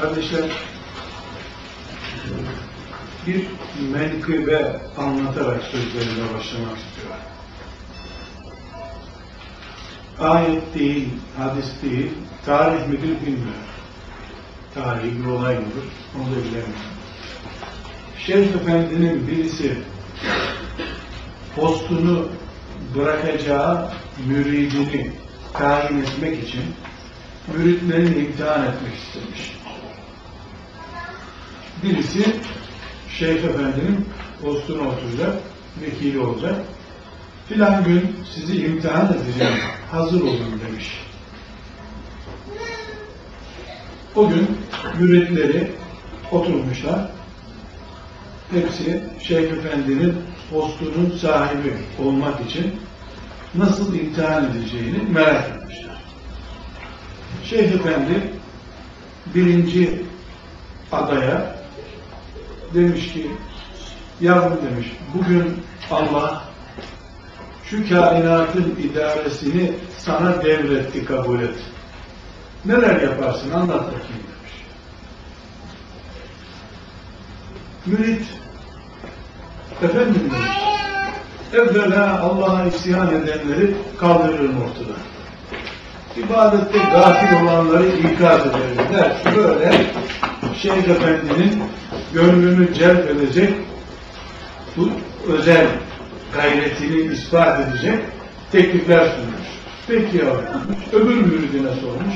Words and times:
Kardeşler, 0.00 0.50
bir 3.26 3.46
menkıbe 3.92 4.80
anlatarak 4.98 5.62
sözlerine 5.62 6.34
başlamak 6.34 6.78
istiyorum. 6.78 7.22
Ayet 10.20 10.74
değil, 10.74 11.08
hadis 11.38 11.82
değil, 11.82 12.10
tarih 12.46 12.86
midir 12.86 13.20
bilmiyorum. 13.20 13.66
Tarihi 14.74 15.24
bir 15.24 15.26
olay 15.26 15.54
mıdır, 15.54 15.84
onu 16.16 16.24
da 16.24 16.36
bilemiyorum. 16.36 16.72
Şeyh 18.18 18.46
Efendi'nin 18.46 19.28
birisi 19.28 19.78
postunu 21.56 22.28
bırakacağı 22.94 23.90
müridini 24.26 25.12
tayin 25.52 26.02
etmek 26.02 26.48
için 26.48 26.62
müritlerini 27.54 28.18
imtihan 28.18 28.64
etmek 28.64 28.94
istemiş. 28.94 29.55
Birisi 31.82 32.36
Şeyh 33.18 33.44
Efendi'nin 33.44 34.08
postuna 34.42 34.88
oturacak, 34.88 35.36
vekili 35.82 36.18
olacak. 36.18 36.54
Filan 37.48 37.84
gün 37.84 38.16
sizi 38.34 38.66
imtihan 38.66 39.06
edeceğim, 39.06 39.54
hazır 39.90 40.20
olun 40.20 40.60
demiş. 40.68 41.02
O 44.14 44.28
gün 44.28 44.48
müritleri 44.98 45.72
oturmuşlar. 46.32 47.10
Hepsi 48.50 49.02
Şeyh 49.28 49.52
Efendi'nin 49.52 50.16
postunun 50.50 51.18
sahibi 51.20 51.72
olmak 51.98 52.40
için 52.40 52.74
nasıl 53.54 53.94
imtihan 53.94 54.50
edeceğini 54.50 54.98
merak 55.10 55.48
etmişler. 55.48 56.02
Şeyh 57.44 57.72
Efendi 57.72 58.30
birinci 59.34 60.02
adaya 60.92 61.55
demiş 62.74 63.12
ki 63.12 63.30
yavrum 64.20 64.58
demiş 64.70 64.86
bugün 65.14 65.62
Allah 65.90 66.44
şu 67.64 67.88
kainatın 67.88 68.76
idaresini 68.82 69.72
sana 69.98 70.44
devretti 70.44 71.04
kabul 71.04 71.40
et. 71.40 71.54
Neler 72.64 73.00
yaparsın 73.00 73.50
anlat 73.50 73.86
bakayım 73.86 74.22
demiş. 74.26 74.54
Mürit 77.86 78.26
efendim 79.82 80.30
demiş 80.32 80.66
evvela 81.56 82.20
Allah'a 82.20 82.66
isyan 82.66 83.08
edenleri 83.08 83.74
kaldırırım 84.00 84.56
ortadan. 84.62 85.00
İbadette 86.16 86.78
gafil 86.78 87.42
olanları 87.42 87.86
ikaz 87.86 88.40
ederim 88.40 88.92
der. 88.92 89.16
Böyle 89.36 89.86
Şeyh 90.62 90.88
Efendi'nin 90.88 91.62
gönlünü 92.14 92.74
celp 92.74 93.10
edecek 93.10 93.54
bu 94.76 94.90
özel 95.28 95.66
gayretini 96.34 97.12
ispat 97.12 97.60
edecek 97.60 97.98
teklifler 98.52 99.04
sunmuş. 99.08 99.46
Peki 99.88 100.16
ya 100.16 100.24
öbür 100.92 101.16
müridine 101.16 101.70
sormuş. 101.70 102.14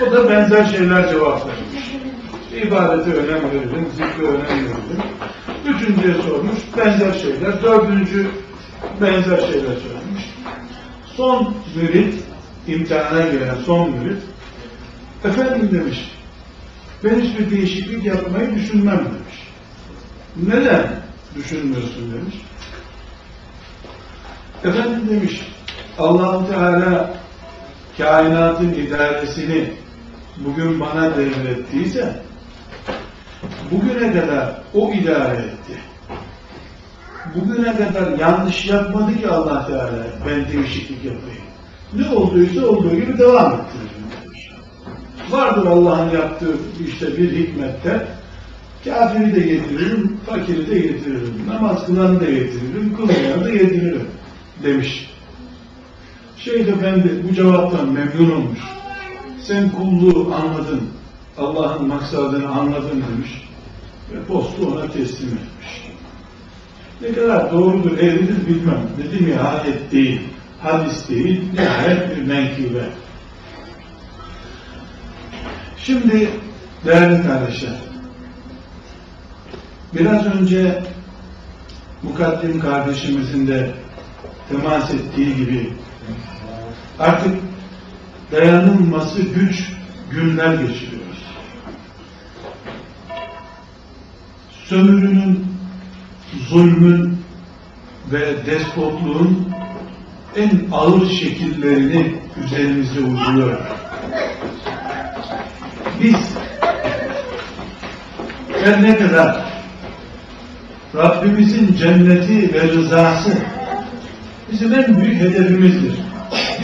O 0.00 0.12
da 0.12 0.30
benzer 0.30 0.64
şeyler 0.64 1.08
cevap 1.08 1.46
vermiş. 1.46 1.90
İbadete 2.52 3.12
önem 3.12 3.50
veririm, 3.50 3.88
zikre 3.92 4.26
önem 4.26 4.46
veririm. 4.46 5.02
Üçüncüye 5.66 6.14
sormuş, 6.14 6.58
benzer 6.76 7.12
şeyler. 7.12 7.62
Dördüncü 7.62 8.26
benzer 9.00 9.38
şeyler 9.38 9.76
söylemiş. 9.76 10.34
Son 11.16 11.54
mürit, 11.76 12.14
imtihana 12.66 13.22
giren 13.22 13.54
son 13.66 13.90
mürit, 13.90 14.22
efendim 15.24 15.68
demiş, 15.72 16.19
ben 17.04 17.20
hiçbir 17.20 17.50
değişiklik 17.50 18.04
yapmayı 18.04 18.54
düşünmem 18.54 18.98
demiş. 18.98 19.48
Neden 20.36 20.86
düşünmüyorsun 21.34 22.12
demiş. 22.12 22.34
Efendim 24.64 25.08
demiş, 25.10 25.40
allah 25.98 26.46
Teala 26.46 27.14
kainatın 27.98 28.72
idaresini 28.74 29.72
bugün 30.36 30.80
bana 30.80 31.16
devrettiyse 31.16 32.22
bugüne 33.70 34.12
kadar 34.12 34.62
o 34.74 34.92
idare 34.92 35.36
etti. 35.36 35.80
Bugüne 37.34 37.76
kadar 37.76 38.18
yanlış 38.18 38.66
yapmadı 38.66 39.18
ki 39.18 39.28
allah 39.28 39.66
Teala 39.66 40.06
ben 40.26 40.52
değişiklik 40.52 41.04
yapayım. 41.04 41.42
Ne 41.92 42.08
olduysa 42.08 42.66
olduğu 42.66 42.96
gibi 42.96 43.18
devam 43.18 43.52
ettiririm 43.52 43.90
demiş. 43.94 43.99
Vardır 45.30 45.66
Allah'ın 45.66 46.10
yaptığı 46.10 46.56
işte 46.88 47.16
bir 47.16 47.32
hikmette 47.36 48.06
kafiri 48.84 49.34
de 49.34 49.40
getiririm, 49.40 50.20
fakiri 50.26 50.70
de 50.70 50.78
getiririm, 50.78 51.34
namaz 51.48 51.86
kılanı 51.86 52.20
da 52.20 52.24
getiririm, 52.24 52.96
kılmayanı 52.96 53.44
da 53.44 53.50
getiririm 53.50 54.06
demiş. 54.62 55.10
Şeyh 56.36 56.68
Efendi 56.68 57.24
bu 57.28 57.34
cevaptan 57.34 57.88
memnun 57.92 58.30
olmuş. 58.30 58.58
Sen 59.42 59.70
kulluğu 59.70 60.34
anladın, 60.34 60.80
Allah'ın 61.38 61.88
maksadını 61.88 62.48
anladın 62.48 63.04
demiş 63.12 63.48
ve 64.12 64.24
postu 64.24 64.66
ona 64.66 64.92
teslim 64.92 65.28
etmiş. 65.28 65.90
Ne 67.02 67.12
kadar 67.12 67.52
doğrudur, 67.52 67.98
eğridir 67.98 68.46
bilmem. 68.46 68.80
Dedim 68.98 69.28
ya 69.28 69.42
ayet 69.42 69.92
değil, 69.92 70.20
hadis 70.62 71.08
değil, 71.08 71.42
nihayet 71.52 72.16
bir 72.16 72.22
menkıbe. 72.22 72.84
Şimdi 75.84 76.30
değerli 76.84 77.22
kardeşler, 77.22 77.76
biraz 79.94 80.26
önce 80.26 80.82
mukaddim 82.02 82.60
kardeşimizin 82.60 83.46
de 83.46 83.70
temas 84.48 84.90
ettiği 84.90 85.36
gibi 85.36 85.72
artık 86.98 87.34
dayanılması 88.32 89.22
güç 89.22 89.72
günler 90.10 90.54
geçiriyoruz. 90.54 91.24
Sömürünün, 94.64 95.46
zulmün 96.48 97.22
ve 98.12 98.46
despotluğun 98.46 99.48
en 100.36 100.50
ağır 100.72 101.08
şekillerini 101.08 102.14
üzerimize 102.44 103.00
uyguluyor. 103.00 103.58
Biz. 106.02 106.16
Her 108.64 108.82
ne 108.82 108.98
kadar? 108.98 109.44
Rabbimizin 110.96 111.76
cenneti 111.76 112.54
ve 112.54 112.62
rızası. 112.62 113.38
Bizim 114.52 114.74
en 114.74 115.00
büyük 115.00 115.20
hedefimizdir. 115.20 115.98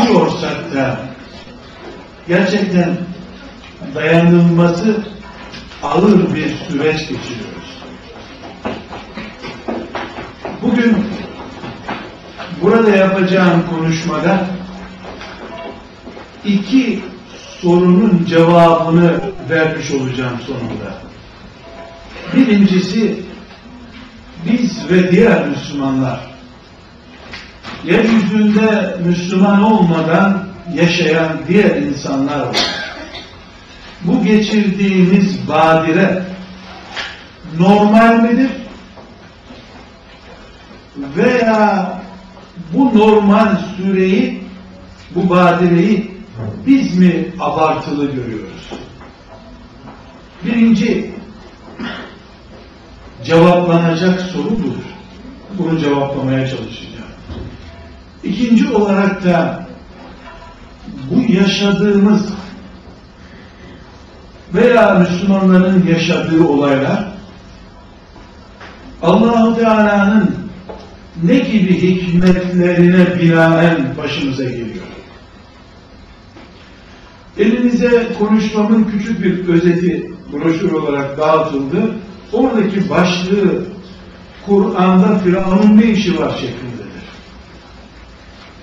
Diyorsak 0.02 0.74
da 0.74 1.00
gerçekten 2.28 2.96
dayanılması 3.94 5.04
ağır 5.82 6.34
bir 6.34 6.54
süreç 6.68 6.98
geçiriyoruz. 6.98 7.82
Bugün 10.62 10.96
burada 12.62 12.90
yapacağım 12.90 13.64
konuşmada 13.70 14.46
iki 16.44 17.00
sorunun 17.66 18.26
cevabını 18.28 19.20
vermiş 19.50 19.90
olacağım 19.90 20.40
sonunda. 20.46 20.94
Birincisi 22.34 23.20
biz 24.48 24.90
ve 24.90 25.10
diğer 25.10 25.48
Müslümanlar 25.48 26.20
yeryüzünde 27.84 28.96
Müslüman 29.04 29.62
olmadan 29.62 30.46
yaşayan 30.74 31.32
diğer 31.48 31.76
insanlar 31.76 32.40
var. 32.40 32.56
Bu 34.02 34.24
geçirdiğimiz 34.24 35.48
badire 35.48 36.22
normal 37.58 38.20
midir? 38.22 38.50
Veya 41.16 41.92
bu 42.72 42.98
normal 42.98 43.56
süreyi, 43.76 44.42
bu 45.14 45.30
badireyi 45.30 46.15
biz 46.66 46.98
mi 46.98 47.28
abartılı 47.40 48.04
görüyoruz? 48.12 48.70
Birinci 50.44 51.14
cevaplanacak 53.24 54.20
soru 54.20 54.50
budur. 54.50 54.82
Bunu 55.58 55.78
cevaplamaya 55.78 56.48
çalışacağım. 56.48 57.06
İkinci 58.24 58.68
olarak 58.68 59.24
da 59.24 59.66
bu 61.10 61.32
yaşadığımız 61.32 62.28
veya 64.54 64.94
Müslümanların 64.94 65.86
yaşadığı 65.86 66.44
olaylar 66.44 67.16
Allahu 69.02 69.56
Teala'nın 69.56 70.36
ne 71.22 71.38
gibi 71.38 71.82
hikmetlerine 71.82 73.20
binaen 73.20 73.96
başımıza 73.98 74.44
geliyor. 74.44 74.75
Elinize 77.38 78.12
konuşmamın 78.18 78.84
küçük 78.84 79.22
bir 79.22 79.48
özeti 79.48 80.12
broşür 80.32 80.72
olarak 80.72 81.18
dağıtıldı. 81.18 81.94
Oradaki 82.32 82.90
başlığı 82.90 83.64
Kur'an'da 84.46 85.18
Firavun'un 85.18 85.78
ne 85.78 85.84
işi 85.84 86.20
var 86.20 86.30
şeklindedir. 86.30 86.86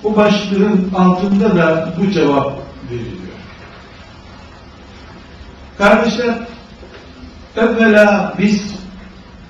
O 0.04 0.16
başlığın 0.16 0.92
altında 0.96 1.56
da 1.56 1.94
bu 2.00 2.12
cevap 2.12 2.60
veriliyor. 2.92 3.18
Kardeşler, 5.78 6.36
evvela 7.58 8.34
biz 8.40 8.76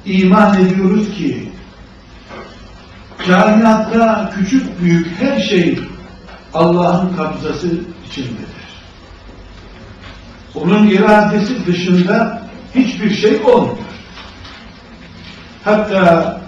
iman 0.06 0.62
ediyoruz 0.62 1.16
ki 1.18 1.50
kainatta 3.18 4.34
küçük 4.36 4.81
büyük 4.81 5.08
her 5.20 5.40
şey 5.40 5.80
Allah'ın 6.54 7.16
kabzası 7.16 7.68
içindedir. 8.08 8.53
Onun 10.56 10.88
iradesi 10.88 11.66
dışında 11.66 12.42
hiçbir 12.76 13.16
şey 13.16 13.36
olmuyor. 13.36 13.78
Hatta 15.64 16.42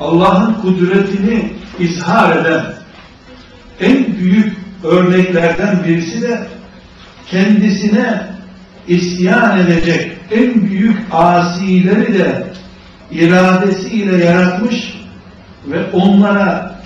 Allah'ın 0.00 0.54
kudretini 0.54 1.52
izhar 1.78 2.36
eden 2.36 2.64
en 3.80 4.16
büyük 4.16 4.56
örneklerden 4.84 5.84
birisi 5.84 6.22
de 6.22 6.46
kendisine 7.26 8.26
isyan 8.88 9.58
edecek 9.58 10.12
en 10.30 10.70
büyük 10.70 10.98
asileri 11.12 12.14
de 12.14 12.46
iradesiyle 13.10 14.24
yaratmış 14.24 14.94
ve 15.66 15.90
onlara 15.92 16.80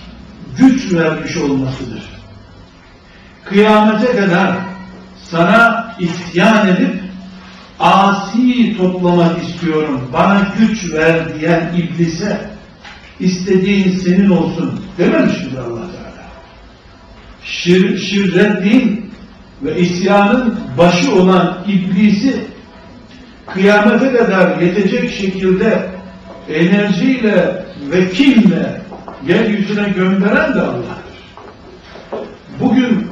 güç 0.58 0.92
vermiş 0.92 1.36
olmasıdır. 1.36 2.02
Kıyamete 3.44 4.16
kadar 4.16 4.67
sana 5.30 5.94
isyan 5.98 6.68
edip 6.68 7.00
asi 7.80 8.76
toplamak 8.76 9.42
istiyorum, 9.42 10.10
bana 10.12 10.46
güç 10.58 10.92
ver 10.92 11.40
diyen 11.40 11.72
iblise 11.76 12.50
istediğin 13.20 13.98
senin 13.98 14.30
olsun 14.30 14.80
dememiş 14.98 15.44
midir 15.44 15.58
Allah 15.58 15.80
Teala? 15.80 16.28
Şir, 17.44 17.98
şirreddin 17.98 19.10
ve 19.62 19.80
isyanın 19.80 20.58
başı 20.78 21.14
olan 21.14 21.58
iblisi 21.68 22.46
kıyamete 23.46 24.16
kadar 24.16 24.60
yetecek 24.60 25.12
şekilde 25.12 25.88
enerjiyle 26.48 27.66
ve 27.90 28.10
kinle 28.10 28.80
yeryüzüne 29.26 29.88
gönderen 29.88 30.54
de 30.54 30.60
Allah'tır. 30.60 31.18
Bugün 32.60 33.06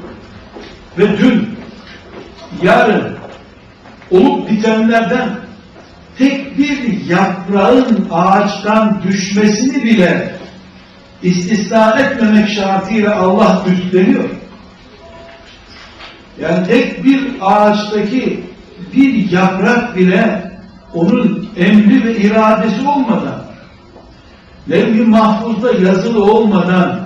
ve 0.98 1.18
dün, 1.18 1.55
yarın 2.62 3.16
olup 4.10 4.50
bitenlerden 4.50 5.28
tek 6.18 6.58
bir 6.58 7.06
yaprağın 7.06 8.08
ağaçtan 8.12 9.02
düşmesini 9.02 9.84
bile 9.84 10.36
istisna 11.22 12.00
etmemek 12.00 12.48
şartıyla 12.48 13.16
Allah 13.16 13.62
üstleniyor. 13.72 14.24
Yani 16.40 16.66
tek 16.66 17.04
bir 17.04 17.20
ağaçtaki 17.40 18.44
bir 18.92 19.30
yaprak 19.30 19.96
bile 19.96 20.52
onun 20.94 21.48
emri 21.56 22.04
ve 22.04 22.16
iradesi 22.16 22.88
olmadan 22.88 23.42
levh-i 24.70 25.02
mahfuzda 25.02 25.72
yazılı 25.72 26.24
olmadan 26.24 27.00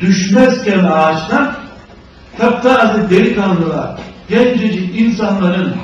düşmezken 0.00 0.84
ağaçtan 0.84 1.54
taptaze 2.38 3.10
delikanlılar, 3.10 4.00
gencecik 4.30 5.00
insanların 5.00 5.74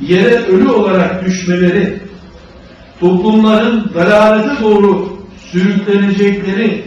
yere 0.00 0.34
ölü 0.34 0.68
olarak 0.68 1.24
düşmeleri, 1.24 2.00
toplumların 3.00 3.90
dalalete 3.94 4.62
doğru 4.62 5.16
sürüklenecekleri 5.52 6.84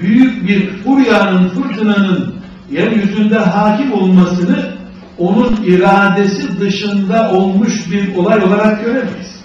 büyük 0.00 0.48
bir 0.48 0.70
furyanın, 0.70 1.48
fırtınanın 1.48 2.34
yeryüzünde 2.70 3.38
hakim 3.38 3.92
olmasını 3.92 4.74
onun 5.18 5.56
iradesi 5.64 6.60
dışında 6.60 7.30
olmuş 7.32 7.90
bir 7.90 8.16
olay 8.16 8.42
olarak 8.42 8.84
göremeyiz. 8.84 9.44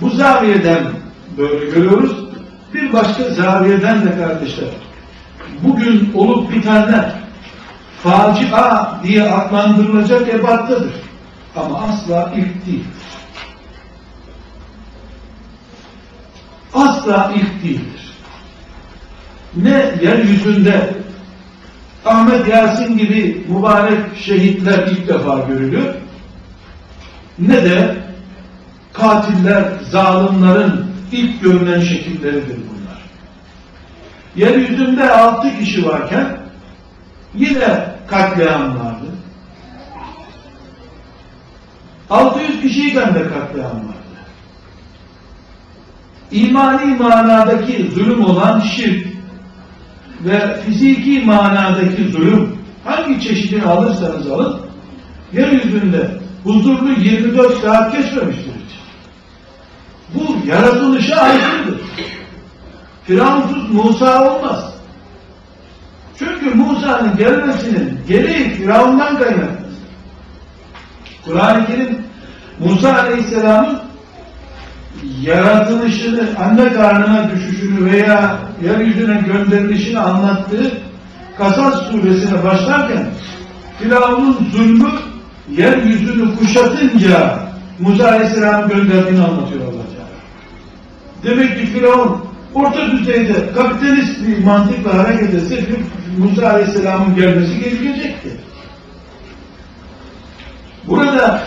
Bu 0.00 0.10
zaviyeden 0.10 0.82
böyle 1.38 1.70
görüyoruz. 1.70 2.12
Bir 2.74 2.92
başka 2.92 3.24
zaviyeden 3.24 4.06
de 4.06 4.16
kardeşler, 4.16 4.68
bugün 5.62 6.12
olup 6.14 6.54
bitenler 6.54 7.23
facia 8.04 9.00
diye 9.02 9.22
adlandırılacak 9.22 10.28
ebattadır. 10.28 10.94
Ama 11.56 11.82
asla 11.82 12.32
ilk 12.36 12.66
değil. 12.66 12.84
Asla 16.74 17.32
ilk 17.36 17.64
değildir. 17.64 18.14
Ne 19.56 19.94
yeryüzünde 20.02 20.94
Ahmet 22.04 22.48
Yasin 22.48 22.98
gibi 22.98 23.46
mübarek 23.48 24.16
şehitler 24.24 24.86
ilk 24.86 25.08
defa 25.08 25.38
görülür. 25.48 25.86
Ne 27.38 27.64
de 27.64 27.96
katiller, 28.92 29.64
zalimlerin 29.90 30.72
ilk 31.12 31.42
görünen 31.42 31.80
şekilleridir 31.80 32.56
bunlar. 32.56 33.02
Yeryüzünde 34.36 35.10
altı 35.10 35.58
kişi 35.58 35.86
varken 35.86 36.43
yine 37.34 37.94
katliam 38.06 38.62
vardı. 38.62 39.04
600 42.10 42.62
kişiyken 42.62 43.14
de 43.14 43.22
katliam 43.22 43.70
vardı. 43.70 43.94
İmani 46.30 46.94
manadaki 46.94 47.90
zulüm 47.94 48.24
olan 48.24 48.60
şirk 48.60 49.06
ve 50.20 50.60
fiziki 50.60 51.22
manadaki 51.24 52.08
zulüm 52.08 52.58
hangi 52.84 53.20
çeşidini 53.20 53.64
alırsanız 53.64 54.30
alın 54.30 54.60
yeryüzünde 55.32 56.10
huzurlu 56.44 56.92
24 57.00 57.60
saat 57.60 57.92
geçmemiştir. 57.92 58.54
Bu 60.14 60.36
yaratılışa 60.46 61.16
aykırıdır. 61.16 61.80
Firavunsuz 63.04 63.70
Musa 63.70 64.34
olmaz. 64.34 64.73
Çünkü 66.18 66.54
Musa'nın 66.54 67.16
gelmesinin 67.16 68.00
gereği 68.08 68.50
Firavundan 68.50 69.18
kaynaklı. 69.18 69.64
Kur'an-ı 71.24 71.66
Kerim 71.66 71.98
Musa 72.58 72.94
Aleyhisselam'ın 72.98 73.78
yaratılışını, 75.22 76.28
anne 76.38 76.72
karnına 76.72 77.30
düşüşünü 77.30 77.92
veya 77.92 78.38
yeryüzüne 78.62 79.22
gönderilişini 79.26 79.98
anlattığı 79.98 80.72
Kasas 81.38 81.82
suresine 81.90 82.44
başlarken 82.44 83.06
Firavun'un 83.78 84.48
zulmü 84.52 84.90
yeryüzünü 85.50 86.36
kuşatınca 86.36 87.38
Musa 87.78 88.08
Aleyhisselam'ın 88.08 88.68
gönderdiğini 88.68 89.24
anlatıyor 89.24 89.60
Allah 89.60 89.84
Teala. 89.94 90.08
Demek 91.24 91.60
ki 91.60 91.66
Firavun 91.66 92.24
orta 92.54 92.90
düzeyde 92.90 93.52
kapitalist 93.54 94.26
bir 94.26 94.44
mantıkla 94.44 94.98
hareket 94.98 95.34
etse 95.34 95.56
Musa 96.17 96.49
Aleyhisselam'ın 96.49 97.15
gelmesi 97.15 97.59
gerekecekti. 97.59 98.39
Burada 100.87 101.43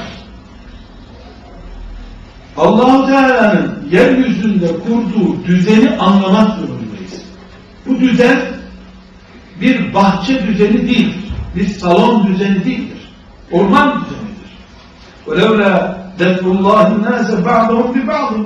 Allahu 2.57 3.07
Teala'nın 3.07 3.89
yeryüzünde 3.91 4.67
kurduğu 4.67 5.45
düzeni 5.47 5.97
anlamak 5.97 6.59
zorundayız. 6.59 7.25
Bu 7.87 8.01
düzen 8.01 8.39
bir 9.61 9.95
bahçe 9.95 10.47
düzeni 10.47 10.83
değildir. 10.83 11.33
Bir 11.57 11.67
salon 11.67 12.27
düzeni 12.27 12.65
değildir. 12.65 13.13
Orman 13.53 14.05
düzenidir. 14.05 14.23
وَلَوْلَا 15.27 15.95
دَفْرُ 16.19 16.45
اللّٰهِ 16.55 16.87
النَّاسَ 16.95 17.29
بَعْضَهُمْ 17.45 17.89
بِبَعْضٍ 17.95 18.45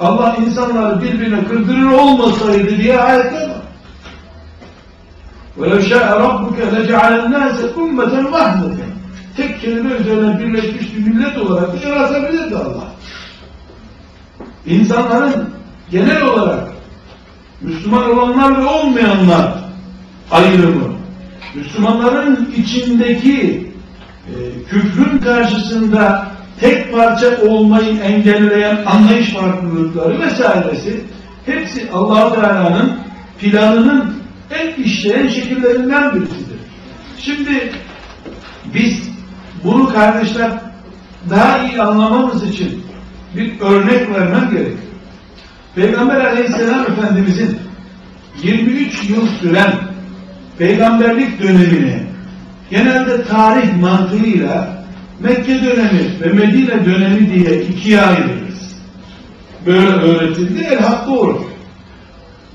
Allah 0.00 0.36
insanları 0.46 1.02
birbirine 1.02 1.44
kırdırır 1.44 1.90
olmasaydı 1.90 2.78
diye 2.78 3.00
ayetler 3.00 3.48
var. 3.48 3.62
وَلَوْ 5.58 5.80
شَاءَ 5.90 6.08
رَبُّكَ 6.26 6.58
لَجَعَلَ 6.74 7.12
النَّاسَ 7.22 7.58
اُمَّةً 7.80 8.14
وَحْدَةً 8.34 8.76
Tek 9.36 9.60
kelime 9.60 9.94
üzerine 9.94 10.38
birleşmiş 10.38 10.96
bir 10.96 11.10
millet 11.10 11.38
olarak 11.38 11.84
yaratabilirdi 11.84 12.56
Allah. 12.56 12.92
İnsanların 14.66 15.50
genel 15.90 16.22
olarak 16.22 16.68
Müslüman 17.60 18.10
olanlar 18.10 18.62
ve 18.62 18.66
olmayanlar 18.66 19.54
ayrımı, 20.30 20.92
Müslümanların 21.54 22.54
içindeki 22.56 23.70
e, 24.26 24.34
küfrün 24.70 25.18
karşısında 25.18 26.26
tek 26.60 26.92
parça 26.92 27.42
olmayı 27.48 28.00
engelleyen 28.00 28.78
anlayış 28.86 29.30
farklılıkları 29.30 30.20
vesairesi 30.20 31.00
hepsi 31.46 31.90
allah 31.92 32.34
Teala'nın 32.34 32.92
planının 33.40 34.13
en 34.51 34.83
işleyen 34.83 35.27
şekillerinden 35.27 36.15
birisidir. 36.15 36.59
Şimdi 37.19 37.71
Biz 38.73 39.09
bunu 39.63 39.93
kardeşler 39.93 40.51
daha 41.29 41.67
iyi 41.67 41.81
anlamamız 41.81 42.43
için 42.43 42.83
bir 43.35 43.59
örnek 43.59 44.09
vermem 44.09 44.49
gerekiyor. 44.51 44.77
Peygamber 45.75 46.25
aleyhisselam 46.25 46.81
efendimizin 46.81 47.57
23 48.43 49.09
yıl 49.09 49.27
süren 49.27 49.71
peygamberlik 50.57 51.39
dönemini 51.39 52.03
genelde 52.69 53.23
tarih 53.23 53.77
mantığıyla 53.79 54.85
Mekke 55.19 55.63
dönemi 55.63 56.21
ve 56.21 56.33
Medine 56.33 56.85
dönemi 56.85 57.33
diye 57.33 57.61
ikiye 57.61 58.01
ayırırız. 58.01 58.75
Böyle 59.65 59.87
öğretildi, 59.87 60.63
elhak 60.63 61.07
doğru. 61.07 61.49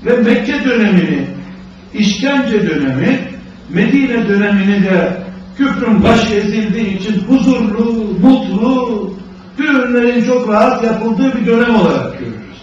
Ve 0.05 0.17
Mekke 0.17 0.65
dönemini 0.65 1.25
işkence 1.93 2.69
dönemi, 2.69 3.19
Medine 3.69 4.27
dönemini 4.29 4.83
de 4.83 5.13
küfrün 5.57 6.03
başı 6.03 6.33
ezildiği 6.33 6.99
için 6.99 7.23
huzurlu, 7.27 8.17
mutlu, 8.21 9.13
düğünlerin 9.57 10.25
çok 10.25 10.49
rahat 10.49 10.83
yapıldığı 10.83 11.35
bir 11.35 11.45
dönem 11.45 11.75
olarak 11.75 12.19
görürüz. 12.19 12.61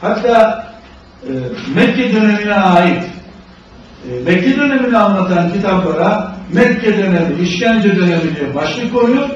Hatta 0.00 0.66
e, 1.22 1.32
Mekke 1.74 2.14
dönemine 2.14 2.54
ait 2.54 3.04
e, 4.10 4.24
Mekke 4.24 4.56
dönemini 4.56 4.98
anlatan 4.98 5.52
kitaplara 5.52 6.36
Mekke 6.52 6.98
dönemi, 6.98 7.42
işkence 7.42 7.96
dönemi 7.96 8.36
diye 8.36 8.54
başlık 8.54 8.94
koyuyor. 8.94 9.28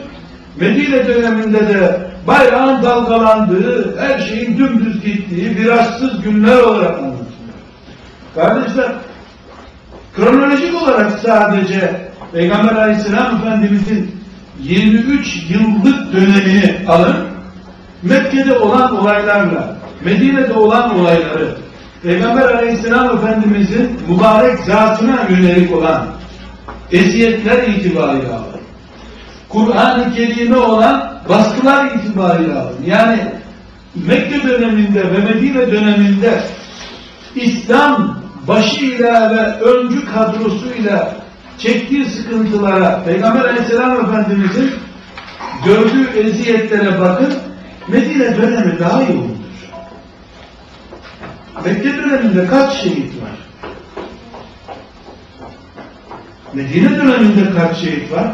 Medine 0.57 1.07
döneminde 1.07 1.69
de 1.69 2.11
bayrağın 2.27 2.83
dalgalandığı, 2.83 3.99
her 3.99 4.19
şeyin 4.19 4.59
dümdüz 4.59 5.05
gittiği, 5.05 5.57
virajsız 5.57 6.23
günler 6.23 6.57
olarak 6.57 6.99
anlatılıyor. 6.99 7.30
Kardeşler, 8.35 8.93
kronolojik 10.17 10.83
olarak 10.83 11.19
sadece 11.19 12.11
Peygamber 12.33 12.77
Aleyhisselam 12.77 13.37
Efendimizin 13.37 14.21
23 14.61 15.51
yıllık 15.51 16.13
dönemini 16.13 16.77
alın, 16.89 17.17
Mekke'de 18.03 18.59
olan 18.59 19.01
olaylarla, 19.01 19.77
Medine'de 20.05 20.53
olan 20.53 21.01
olayları, 21.01 21.57
Peygamber 22.03 22.43
Aleyhisselam 22.43 23.19
Efendimizin 23.19 24.01
mübarek 24.09 24.59
zatına 24.59 25.19
yönelik 25.31 25.77
olan 25.77 26.07
eziyetler 26.93 27.69
itibariyle 27.69 28.29
alın. 28.29 28.61
Kur'an-ı 29.49 30.15
Kerim'e 30.15 30.57
olan 30.57 31.21
baskılar 31.29 31.87
itibariyle 31.87 32.55
alın. 32.55 32.77
Yani 32.87 33.19
Mekke 33.95 34.43
döneminde 34.43 35.13
ve 35.13 35.19
Medine 35.19 35.73
döneminde 35.73 36.41
İslam 37.35 38.20
başıyla 38.49 39.31
ve 39.31 39.65
öncü 39.65 40.07
kadrosuyla 40.07 41.17
çektiği 41.59 42.05
sıkıntılara 42.05 43.03
Peygamber 43.05 43.45
Aleyhisselam 43.45 44.01
Efendimizin 44.01 44.71
gördüğü 45.65 46.19
eziyetlere 46.19 47.01
bakın 47.01 47.35
Medine 47.89 48.37
dönemi 48.37 48.79
daha 48.79 49.03
yoğundur. 49.03 49.41
Mekke 51.65 51.97
döneminde 51.97 52.47
kaç 52.47 52.73
şehit 52.73 53.23
var? 53.23 53.31
Medine 56.55 56.97
döneminde 56.97 57.51
kaç 57.57 57.77
şehit 57.77 58.13
var? 58.13 58.27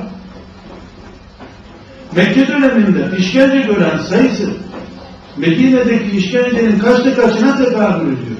Mekke 2.16 2.48
döneminde 2.48 3.16
işkence 3.18 3.58
gören 3.58 3.98
sayısı 3.98 4.50
Medine'deki 5.36 6.16
işkencenin 6.16 6.78
kaçta 6.78 7.14
kaçına 7.14 7.56
tekabül 7.56 8.06
ediyor. 8.06 8.38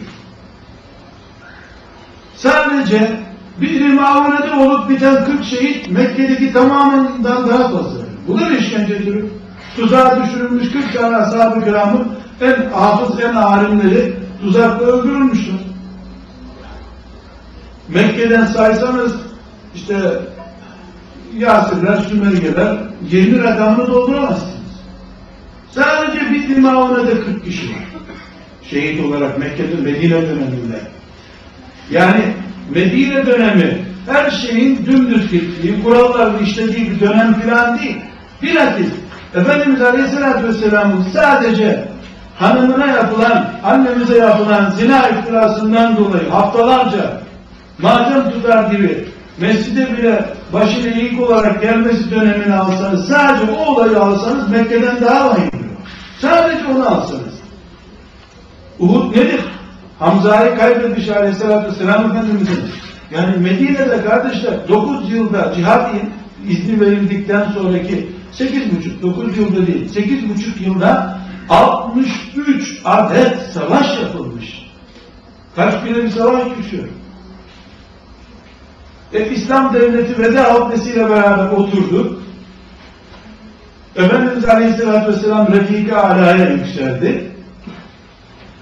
Sadece 2.37 3.21
bir 3.61 3.93
mağarada 3.93 4.61
olup 4.61 4.91
biten 4.91 5.25
40 5.25 5.45
şehit 5.45 5.91
Mekke'deki 5.91 6.53
tamamından 6.53 7.49
daha 7.49 7.69
fazla. 7.69 8.01
Bu 8.29 8.41
da 8.41 8.51
bir 8.51 8.59
işkence 8.59 8.99
türü. 8.99 9.29
Tuzağa 9.77 10.25
düşürülmüş 10.25 10.73
40 10.73 10.95
tane 10.95 11.17
ashab-ı 11.17 11.65
kiramın 11.65 12.09
en 12.41 12.71
hafız, 12.71 13.21
en 13.21 13.35
alimleri 13.35 14.15
tuzakla 14.43 14.87
öldürülmüştür. 14.87 15.55
Mekke'den 17.89 18.45
saysanız 18.45 19.13
işte 19.75 19.97
Yasirler, 21.37 21.97
Sümergeler 21.97 22.77
20 23.11 23.43
rakamını 23.43 23.87
dolduramazsınız. 23.87 24.57
Sadece 25.71 26.31
bir 26.31 26.49
dimağına 26.49 27.07
da 27.07 27.11
40 27.11 27.45
kişi 27.45 27.71
var. 27.71 27.85
Şehit 28.63 29.05
olarak 29.05 29.39
Mekke'de 29.39 29.77
Medine 29.77 30.23
döneminde. 30.23 30.96
Yani 31.91 32.23
Medine 32.75 33.27
dönemi 33.27 33.79
her 34.07 34.31
şeyin 34.31 34.87
dümdüz 34.87 35.31
gittiği, 35.31 35.83
kurallarla 35.83 36.41
işlediği 36.41 36.91
bir 36.91 37.01
dönem 37.01 37.41
filan 37.41 37.79
değil. 37.79 37.97
Bilakis 38.43 38.89
Efendimiz 39.35 39.83
Aleyhisselatü 39.83 40.49
Vesselam'ın 40.49 41.07
sadece 41.13 41.89
hanımına 42.39 42.87
yapılan, 42.87 43.51
annemize 43.65 44.19
yapılan 44.19 44.71
zina 44.71 45.09
iftirasından 45.09 45.97
dolayı 45.97 46.29
haftalarca 46.31 47.21
matem 47.79 48.31
tutar 48.31 48.71
gibi 48.71 49.05
mescide 49.41 49.97
bile 49.97 50.25
başına 50.53 50.87
ilk 50.87 51.21
olarak 51.21 51.63
gelmesi 51.63 52.11
dönemini 52.11 52.55
alsanız, 52.55 53.09
sadece 53.09 53.53
o 53.53 53.65
olayı 53.65 54.01
alsanız 54.01 54.49
Mekke'den 54.51 55.01
daha 55.01 55.31
vahim. 55.31 55.51
Sadece 56.21 56.67
onu 56.67 56.89
alsanız. 56.89 57.37
Uhud 58.79 59.17
nedir? 59.17 59.41
Hamza'yı 59.99 60.57
kaybetmiş 60.57 61.09
aleyhissalatü 61.09 61.69
vesselam 61.71 62.11
Efendimiz'in. 62.11 62.61
Yani 63.11 63.37
Medine'de 63.37 64.05
kardeşler 64.05 64.69
9 64.69 65.13
yılda 65.13 65.53
cihat 65.57 65.91
izni 66.49 66.81
verildikten 66.81 67.51
sonraki 67.51 68.09
8,5, 68.33 69.03
9 69.03 69.39
yılda 69.39 69.67
değil, 69.67 69.95
8,5 69.95 70.65
yılda 70.65 71.19
63 71.51 72.81
adet 72.85 73.39
savaş 73.55 73.99
yapılmış. 73.99 74.67
Kaç 75.57 75.85
bile 75.85 76.05
bir 76.05 76.11
savaş 76.11 76.43
düşüyor. 76.59 76.89
E, 79.13 79.31
İslam 79.31 79.75
devleti 79.75 80.19
veda 80.19 80.55
hutbesiyle 80.55 81.11
beraber 81.11 81.49
oturdu. 81.49 82.23
Efendimiz 83.97 84.45
Aleyhisselatü 84.45 85.13
Vesselam 85.13 85.53
Refika 85.53 86.03
Ala'ya 86.03 86.51
yükseldi. 86.51 87.33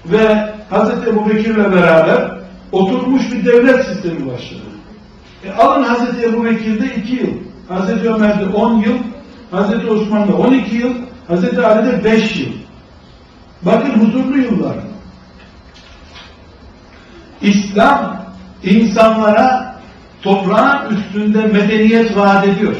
Ve 0.05 0.54
Hz. 0.71 1.07
Ebu 1.07 1.29
Bekir'le 1.29 1.71
beraber 1.71 2.31
oturmuş 2.71 3.31
bir 3.31 3.45
devlet 3.45 3.85
sistemi 3.85 4.31
başladı. 4.31 4.61
E, 5.45 5.51
alın 5.51 5.83
Hz. 5.83 6.23
Ebu 6.23 6.45
Bekir'de 6.45 6.95
2 6.95 7.15
yıl, 7.15 7.31
Hz. 7.69 8.05
Ömer'de 8.05 8.45
10 8.45 8.73
yıl, 8.73 8.97
Hz. 9.51 9.89
Osman'da 9.89 10.33
12 10.33 10.75
yıl, 10.75 10.93
Hz. 11.29 11.59
Ali'de 11.59 12.03
5 12.03 12.35
yıl. 12.39 12.51
Bakın 13.61 13.89
huzurlu 13.89 14.37
yıllar. 14.37 14.75
İslam 17.41 18.25
insanlara 18.63 19.75
toprağın 20.21 20.95
üstünde 20.95 21.45
medeniyet 21.45 22.17
vaat 22.17 22.47
ediyor. 22.47 22.75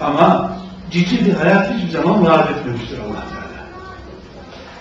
Ama 0.00 0.52
ciddi 0.90 1.26
bir 1.26 1.34
hayat 1.34 1.72
hiçbir 1.74 1.90
zaman 1.90 2.24
vaat 2.26 2.50
etmemiştir 2.50 2.98
allah 2.98 3.24
Teala. 3.30 3.66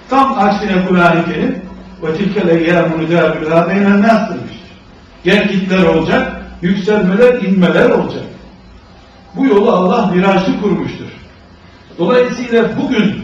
Tam 0.09 0.39
aksine 0.39 0.85
Kur'an-ı 0.87 1.25
Kerim 1.25 1.61
ve 2.03 2.13
tilkel 2.17 2.50
eyyâmû 2.50 3.01
nudâbülâ 3.01 3.69
beynen 3.69 4.01
nâs 4.01 4.29
demiştir. 4.29 4.72
Gelgitler 5.24 5.83
olacak, 5.83 6.41
yükselmeler, 6.62 7.41
inmeler 7.41 7.89
olacak. 7.89 8.24
Bu 9.36 9.45
yolu 9.45 9.72
Allah 9.72 10.12
virajlı 10.13 10.62
kurmuştur. 10.62 11.05
Dolayısıyla 11.98 12.69
bugün 12.81 13.15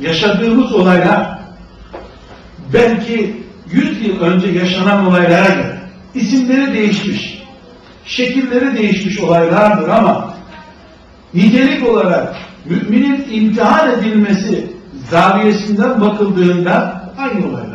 yaşadığımız 0.00 0.72
olaylar 0.72 1.38
belki 2.72 3.36
100 3.72 4.06
yıl 4.06 4.20
önce 4.20 4.48
yaşanan 4.48 5.06
olaylara 5.06 5.54
göre 5.54 5.80
isimleri 6.14 6.74
değişmiş, 6.74 7.42
şekilleri 8.04 8.76
değişmiş 8.76 9.20
olaylardır 9.20 9.88
ama 9.88 10.34
nitelik 11.34 11.88
olarak 11.88 12.36
müminin 12.64 13.26
imtihan 13.30 13.90
edilmesi 13.90 14.72
zaviyesinden 15.10 16.00
bakıldığında 16.00 17.04
aynı 17.18 17.46
olaylardır. 17.46 17.69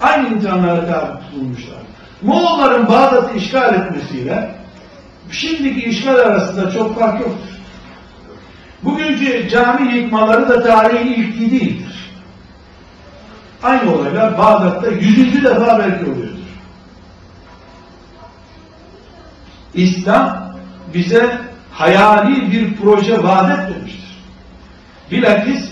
Aynı 0.00 0.28
imtihanlara 0.28 0.86
tabi 0.86 1.20
tutulmuşlar. 1.20 1.78
Moğolların 2.22 2.88
Bağdat'ı 2.88 3.36
işgal 3.36 3.74
etmesiyle 3.74 4.54
şimdiki 5.30 5.80
işgal 5.80 6.14
arasında 6.14 6.70
çok 6.70 6.98
fark 6.98 7.20
yoktur. 7.20 7.56
Bugünkü 8.82 9.48
cami 9.48 9.94
yıkmaları 9.94 10.48
da 10.48 10.62
tarihin 10.62 11.12
ilki 11.12 11.50
değildir. 11.50 12.12
Aynı 13.62 13.94
olaylar 13.94 14.38
Bağdat'ta 14.38 14.90
yüzüncü 14.90 15.44
defa 15.44 15.78
belki 15.78 16.04
oluyordur. 16.10 16.36
İslam 19.74 20.56
bize 20.94 21.38
hayali 21.72 22.52
bir 22.52 22.76
proje 22.76 23.22
vaat 23.22 23.58
etmemiştir. 23.58 24.16
Bilakis 25.10 25.70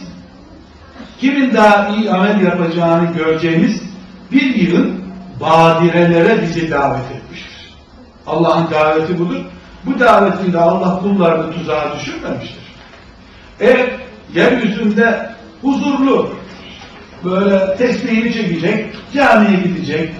kimin 1.21 1.55
daha 1.55 1.89
iyi 1.89 2.11
amel 2.11 2.41
yapacağını 2.41 3.13
göreceğimiz 3.13 3.84
bir 4.35 4.55
yılın 4.55 5.05
badirelere 5.41 6.43
bizi 6.43 6.71
davet 6.71 7.11
etmiştir. 7.11 7.75
Allah'ın 8.27 8.71
daveti 8.71 9.19
budur. 9.19 9.41
bu 9.87 10.01
davetinde 10.01 10.59
Allah 10.59 11.01
kullarını 11.01 11.53
tuzağa 11.53 11.95
düşürmemiştir. 11.97 12.65
Eğer 13.61 13.91
yeryüzünde 14.35 15.31
huzurlu, 15.63 16.35
böyle 17.25 17.77
tesbihini 17.77 18.33
çekecek, 18.33 18.97
camiye 19.15 19.61
gidecek, 19.61 20.11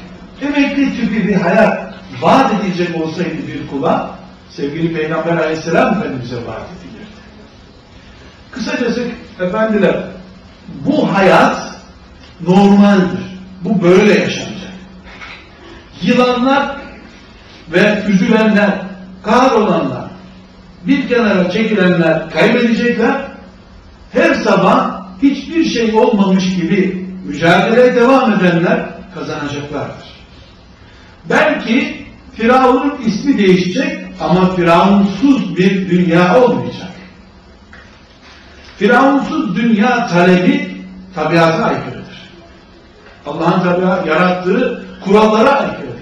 emekli 0.43 0.97
tipi 0.97 1.29
bir 1.29 1.35
hayat 1.35 1.95
vaat 2.21 2.53
edilecek 2.55 3.03
olsaydı 3.03 3.49
bir 3.49 3.69
kula, 3.69 4.11
sevgili 4.51 4.95
Peygamber 4.95 5.37
aleyhisselam 5.37 5.99
Efendimiz'e 5.99 6.37
vaat 6.37 6.67
edilirdi. 6.79 7.07
Kısacası 8.51 9.07
efendiler, 9.41 9.97
bu 10.87 11.15
hayat 11.15 11.75
normaldir. 12.41 13.34
Bu 13.65 13.83
böyle 13.83 14.21
yaşanacak. 14.21 14.73
Yılanlar 16.03 16.77
ve 17.73 18.03
üzülenler, 18.09 18.71
kahrolanlar, 19.23 20.05
bir 20.87 21.09
kenara 21.09 21.51
çekilenler 21.51 22.31
kaybedecekler. 22.31 23.25
Her 24.13 24.35
sabah 24.35 25.03
hiçbir 25.23 25.65
şey 25.65 25.95
olmamış 25.95 26.57
gibi 26.57 27.07
mücadeleye 27.27 27.95
devam 27.95 28.33
edenler 28.33 28.81
kazanacaklardır. 29.15 30.15
Belki 31.31 32.07
Firavun'un 32.33 32.95
ismi 33.07 33.39
değişecek 33.39 33.99
ama 34.21 34.57
Firavunsuz 34.57 35.57
bir 35.57 35.91
dünya 35.91 36.43
olmayacak. 36.43 36.91
Firavunsuz 38.79 39.57
dünya 39.57 40.07
talebi 40.07 40.77
tabiata 41.15 41.65
aykırıdır. 41.65 42.04
Allah'ın 43.27 43.63
tabiat 43.63 44.07
yarattığı 44.07 44.85
kurallara 45.05 45.51
aykırıdır. 45.51 45.95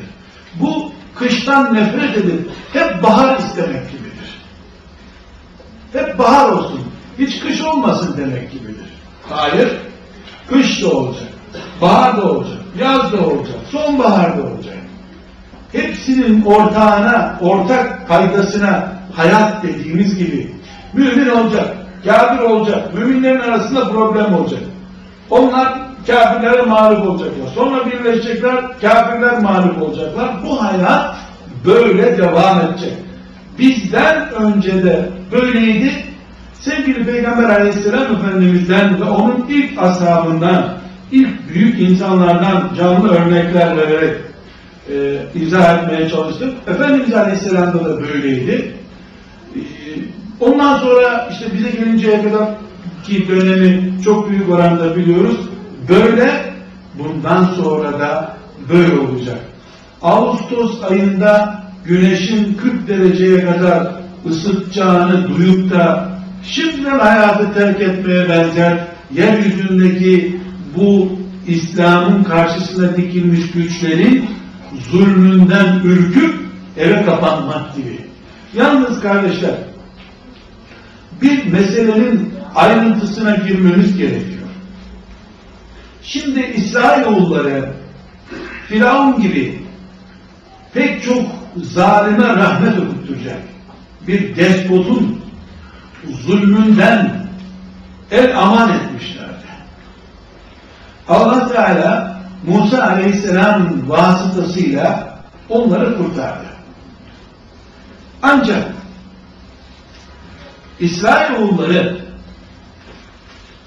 Bu 0.55 0.93
kıştan 1.15 1.75
nefret 1.75 2.17
edip 2.17 2.51
hep 2.73 3.03
bahar 3.03 3.39
istemek 3.39 3.91
gibidir. 3.91 4.41
Hep 5.93 6.19
bahar 6.19 6.49
olsun, 6.49 6.81
hiç 7.19 7.41
kış 7.41 7.61
olmasın 7.63 8.15
demek 8.17 8.53
gibidir. 8.53 8.87
Hayır, 9.29 9.69
kış 10.49 10.83
da 10.83 10.89
olacak, 10.89 11.29
bahar 11.81 12.17
da 12.17 12.33
olacak, 12.33 12.59
yaz 12.79 13.13
da 13.13 13.27
olacak, 13.27 13.57
sonbahar 13.71 14.39
da 14.39 14.43
olacak. 14.43 14.75
Hepsinin 15.73 16.45
ortağına, 16.45 17.39
ortak 17.41 18.09
faydasına 18.09 18.93
hayat 19.17 19.63
dediğimiz 19.63 20.19
gibi 20.19 20.55
mümin 20.93 21.29
olacak, 21.29 21.77
kafir 22.05 22.43
olacak, 22.43 22.95
müminlerin 22.95 23.41
arasında 23.41 23.89
problem 23.89 24.35
olacak. 24.35 24.61
Onlar 25.31 25.79
kafirlere 26.07 26.63
mağlup 26.63 27.09
olacaklar. 27.09 27.47
Sonra 27.55 27.87
birleşecekler, 27.87 28.81
kafirler 28.81 29.39
mağlup 29.39 29.83
olacaklar. 29.83 30.31
Bu 30.45 30.63
hayat 30.63 31.17
böyle 31.67 32.19
devam 32.19 32.61
edecek. 32.61 32.93
Bizden 33.59 34.31
önce 34.31 34.85
de 34.85 35.09
böyleydi. 35.33 35.93
Sevgili 36.61 37.05
Peygamber 37.05 37.51
Aleyhisselam 37.51 38.17
Efendimiz'den 38.17 39.01
ve 39.01 39.05
onun 39.05 39.47
ilk 39.49 39.83
ashabından, 39.83 40.75
ilk 41.13 41.49
büyük 41.55 41.81
insanlardan 41.81 42.71
canlı 42.79 43.15
örnekler 43.15 43.77
vererek 43.77 44.17
e, 44.89 44.95
izah 45.35 45.83
etmeye 45.83 46.09
çalıştım. 46.09 46.51
Efendimiz 46.67 47.15
Aleyhisselam'da 47.15 47.85
da 47.85 48.01
böyleydi. 48.01 48.75
E, 49.57 49.61
ondan 50.41 50.79
sonra 50.79 51.29
işte 51.33 51.47
bize 51.55 51.71
gelinceye 51.71 52.23
kadar 52.23 52.49
ki 53.05 53.29
dönemi 53.29 53.93
çok 54.05 54.31
büyük 54.31 54.51
oranda 54.51 54.97
biliyoruz. 54.97 55.37
Böyle 55.89 56.55
bundan 56.99 57.45
sonra 57.45 58.01
da 58.01 58.37
böyle 58.73 58.99
olacak. 58.99 59.39
Ağustos 60.03 60.83
ayında 60.91 61.63
güneşin 61.85 62.55
40 62.55 62.89
dereceye 62.89 63.45
kadar 63.45 63.93
ısıtacağını 64.31 65.29
duyup 65.29 65.71
da 65.71 66.13
şimdiden 66.43 66.99
hayatı 66.99 67.55
terk 67.55 67.81
etmeye 67.81 68.29
benzer 68.29 68.79
yeryüzündeki 69.15 70.41
bu 70.77 71.09
İslam'ın 71.47 72.25
karşısına 72.25 72.97
dikilmiş 72.97 73.51
güçlerin 73.51 74.31
zulmünden 74.91 75.81
ürküp 75.85 76.35
eve 76.77 77.05
kapanmak 77.05 77.77
gibi. 77.77 77.99
Yalnız 78.55 79.01
kardeşler 79.01 79.55
bir 81.23 81.47
meselenin 81.53 82.35
ayrıntısına 82.55 83.35
girmemiz 83.35 83.97
gerekiyor. 83.97 84.42
Şimdi 86.03 86.41
İsrailoğulları 86.41 87.73
Firavun 88.69 89.23
gibi 89.23 89.63
pek 90.75 91.03
çok 91.03 91.23
zalime 91.57 92.29
rahmet 92.29 92.79
okutturacak 92.79 93.39
bir 94.07 94.37
despotun 94.37 95.23
zulmünden 96.11 97.27
el 98.11 98.39
aman 98.39 98.73
etmişlerdi. 98.73 99.33
Allah 101.09 101.49
Teala 101.49 102.23
Musa 102.47 102.83
Aleyhisselam 102.83 103.89
vasıtasıyla 103.89 105.19
onları 105.49 105.97
kurtardı. 105.99 106.47
Ancak 108.23 108.73
İsrailoğulları 110.81 111.99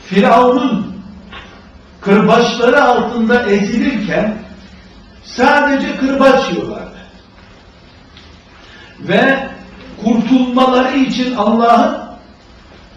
Firavun'un 0.05 0.94
kırbaçları 2.05 2.83
altında 2.83 3.43
ezilirken 3.43 4.33
sadece 5.23 5.97
kırbaç 5.97 6.51
yiyorlardı. 6.51 6.95
Ve 8.99 9.39
kurtulmaları 10.03 10.97
için 10.97 11.35
Allah'ın 11.35 11.97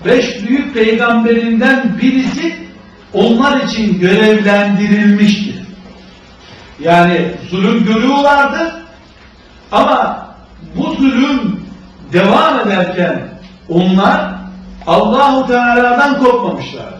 beş 0.05 0.43
büyük 0.49 0.75
peygamberinden 0.75 1.99
birisi 2.03 2.57
onlar 3.13 3.61
için 3.61 4.01
görevlendirilmişti. 4.01 5.55
Yani 6.81 7.31
zulüm 7.51 7.85
görüyorlardı 7.85 8.83
ama 9.73 10.27
bu 10.77 10.95
zulüm 10.95 11.61
devam 12.13 12.61
ederken 12.61 13.29
onlar 13.69 14.35
Allahu 14.87 15.47
Teala'dan 15.47 16.19
kopmamışlardı. 16.19 16.98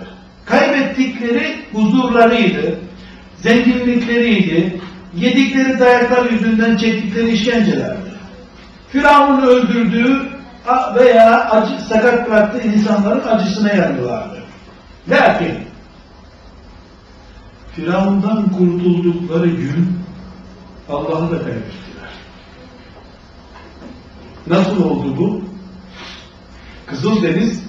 Kaybettikleri 0.49 1.57
huzurlarıydı, 1.73 2.79
zenginlikleriydi, 3.37 4.81
yedikleri 5.17 5.79
dayaklar 5.79 6.31
yüzünden 6.31 6.77
çektikleri 6.77 7.31
işkencelerdi. 7.31 8.09
Firavun'un 8.89 9.47
öldürdüğü 9.47 10.29
veya 10.95 11.51
acı, 11.51 11.85
sakat 11.85 12.31
bıraktığı 12.31 12.69
insanların 12.69 13.29
acısına 13.29 13.73
yanıyorlardı. 13.73 14.43
Lakin 15.09 15.55
Firavun'dan 17.77 18.49
kurtuldukları 18.53 19.47
gün 19.47 19.99
Allah'ı 20.89 21.31
da 21.31 21.39
kaybettiler. 21.39 22.11
Nasıl 24.47 24.85
oldu 24.85 25.17
bu? 25.19 25.43
Kızıldeniz 26.87 27.63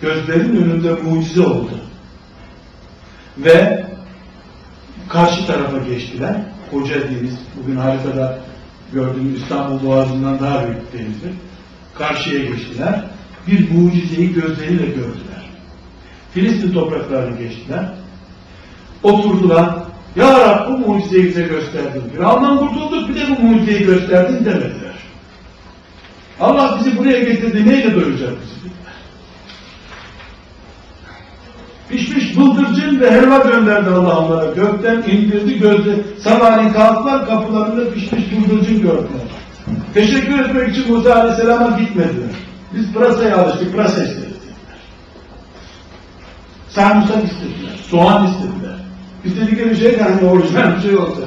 gözlerin 0.00 0.56
önünde 0.56 0.92
mucize 0.92 1.40
oldu. 1.40 1.70
Ve 3.38 3.86
karşı 5.08 5.46
tarafa 5.46 5.78
geçtiler. 5.78 6.36
Koca 6.70 6.94
deniz, 6.94 7.38
bugün 7.56 7.76
haritada 7.76 8.38
gördüğümüz 8.92 9.42
İstanbul 9.42 9.86
Boğazı'ndan 9.86 10.40
daha 10.40 10.66
büyük 10.66 10.92
denizdir. 10.92 11.32
Karşıya 11.94 12.44
geçtiler. 12.44 13.04
Bir 13.46 13.70
mucizeyi 13.70 14.32
gözleriyle 14.32 14.86
gördüler. 14.86 15.50
Filistin 16.34 16.72
topraklarını 16.72 17.38
geçtiler. 17.38 17.84
Oturdular. 19.02 19.74
Ya 20.16 20.40
Rab 20.40 20.68
bu 20.68 20.78
mucizeyi 20.78 21.24
bize 21.24 21.42
gösterdin. 21.42 22.02
Firavundan 22.16 22.58
kurtulduk 22.58 23.08
bir 23.08 23.14
de 23.14 23.20
bu 23.30 23.42
mucizeyi 23.42 23.86
gösterdin 23.86 24.44
demediler. 24.44 24.94
Allah 26.40 26.78
bizi 26.78 26.98
buraya 26.98 27.18
getirdi 27.18 27.68
neyle 27.68 27.94
doyuracak 27.94 28.30
bizi? 28.30 28.74
Pişmiş 31.94 32.36
bıldırcın 32.36 33.00
ve 33.00 33.10
helva 33.10 33.38
gönderdi 33.38 33.90
Allah 33.90 34.18
onlara. 34.18 34.44
Gökten 34.44 34.96
indirdi 34.96 35.58
gözü. 35.58 36.04
Sabahleyin 36.20 36.72
kalktılar 36.72 37.26
kapılarında 37.26 37.90
pişmiş 37.90 38.24
bıldırcın 38.32 38.82
gördüler. 38.82 39.26
Teşekkür 39.94 40.38
etmek 40.38 40.76
için 40.76 40.92
Musa 40.92 41.14
Aleyhisselam'a 41.14 41.78
gitmediler. 41.78 42.30
Biz 42.74 42.92
pırasaya 42.92 43.36
alıştık, 43.36 43.72
pırasa 43.72 44.04
isteriz. 44.04 44.34
Sarımsak 46.68 47.24
istediler, 47.24 47.78
soğan 47.90 48.26
istediler. 48.26 48.76
İstedikleri 49.24 49.76
şey 49.76 49.98
yani 49.98 50.30
orijinal 50.30 50.76
bir 50.76 50.82
şey 50.82 50.96
olsa. 50.96 51.22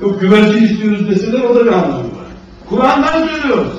Yok 0.00 0.20
güvercin 0.20 0.64
istiyoruz 0.64 1.10
deseler 1.10 1.40
o 1.40 1.54
da 1.54 1.64
bir 1.64 1.72
anlamı 1.72 2.02
var. 2.02 2.26
Kur'an'dan 2.68 3.26
söylüyoruz. 3.26 3.72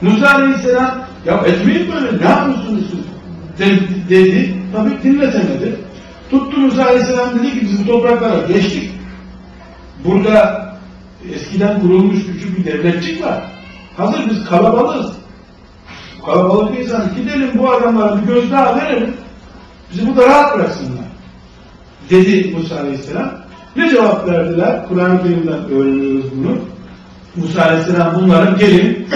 Musa 0.00 0.34
Aleyhisselam 0.34 0.94
ya 1.26 1.34
etmeyin 1.34 1.92
böyle 1.92 2.24
ne 2.24 2.28
yapıyorsunuz 2.30 2.84
siz? 2.90 3.07
Dedi. 4.10 4.54
Tabi 4.72 4.90
dinletemedi. 5.02 5.76
Tuttu 6.30 6.60
Musa 6.60 6.84
Aleyhisselam 6.84 7.38
dedi 7.38 7.52
ki 7.52 7.60
biz 7.60 7.80
bu 7.80 7.86
topraklara 7.86 8.46
geçtik. 8.46 8.90
Burada 10.04 10.68
eskiden 11.34 11.80
kurulmuş 11.80 12.26
küçük 12.26 12.58
bir 12.58 12.64
devletçik 12.64 13.24
var. 13.24 13.42
Hazır 13.96 14.30
biz 14.30 14.44
kalabalığız. 14.44 15.12
Kalabalık 16.26 16.78
insan 16.78 17.14
gidelim 17.16 17.50
bu 17.58 17.70
adamlara 17.70 18.22
bir 18.22 18.26
gözdağı 18.26 18.76
verelim. 18.76 19.14
Bizi 19.92 20.06
burada 20.06 20.26
rahat 20.26 20.54
bıraksınlar. 20.54 21.04
Dedi 22.10 22.54
Musa 22.56 22.80
Aleyhisselam. 22.80 23.30
Ne 23.76 23.90
cevap 23.90 24.28
verdiler? 24.28 24.88
Kur'an-ı 24.88 25.22
Kerim'den 25.22 25.70
öğreniyoruz 25.70 26.24
bunu. 26.36 26.58
Musa 27.36 27.62
Aleyhisselam 27.62 28.14
bunlara 28.14 28.50
gelin. 28.50 29.08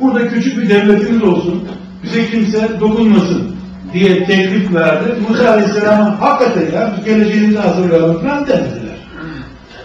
Burada 0.00 0.28
küçük 0.28 0.58
bir 0.58 0.68
devletimiz 0.68 1.22
olsun. 1.22 1.68
Bize 2.02 2.30
kimse 2.30 2.80
dokunmasın 2.80 3.53
diye 3.94 4.26
teklif 4.26 4.74
verdi. 4.74 5.14
Musa 5.28 5.50
Aleyhisselam'a 5.50 6.20
hakikaten 6.20 6.80
ya 6.80 6.92
biz 6.96 7.04
geleceğimizi 7.04 7.58
hazırlayalım 7.58 8.22
falan 8.22 8.46
demediler. 8.46 8.96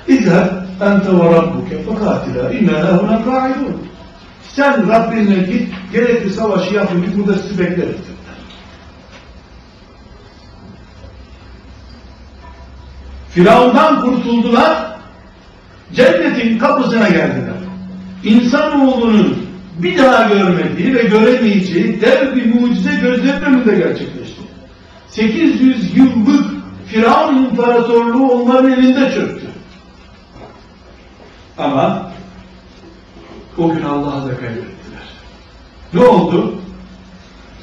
İzhar 0.07 0.49
ente 0.81 1.19
ve 1.19 1.35
rabbuke 1.35 1.83
fekatila 1.83 2.51
inna 2.51 2.77
lehuna 2.77 3.23
ka'idun. 3.25 3.89
Sen 4.55 4.89
Rabbine 4.89 5.35
git, 5.35 5.73
gerekli 5.93 6.29
savaşı 6.29 6.75
yapın 6.75 7.01
ki 7.01 7.07
burada 7.17 7.33
sizi 7.33 7.59
bekleriz. 7.59 7.95
Firavundan 13.29 14.01
kurtuldular, 14.01 14.97
cennetin 15.93 16.59
kapısına 16.59 17.09
geldiler. 17.09 17.53
İnsanoğlunun 18.23 19.48
bir 19.83 19.97
daha 19.97 20.33
görmediği 20.33 20.95
ve 20.95 21.03
göremeyeceği 21.03 22.01
dev 22.01 22.35
bir 22.35 22.55
mucize 22.55 22.95
gözlerinin 22.95 23.45
önünde 23.45 23.75
gerçekleşti. 23.75 24.41
800 25.07 25.97
yıllık 25.97 26.59
Firavun 26.87 27.45
imparatorluğu 27.45 28.31
onların 28.31 28.71
elinde 28.71 29.11
çöktü. 29.11 29.47
Ama 31.57 32.11
o 33.57 33.73
gün 33.73 33.83
Allah'ı 33.83 34.29
da 34.29 34.37
kaybettiler. 34.37 35.03
Ne 35.93 36.01
oldu? 36.01 36.55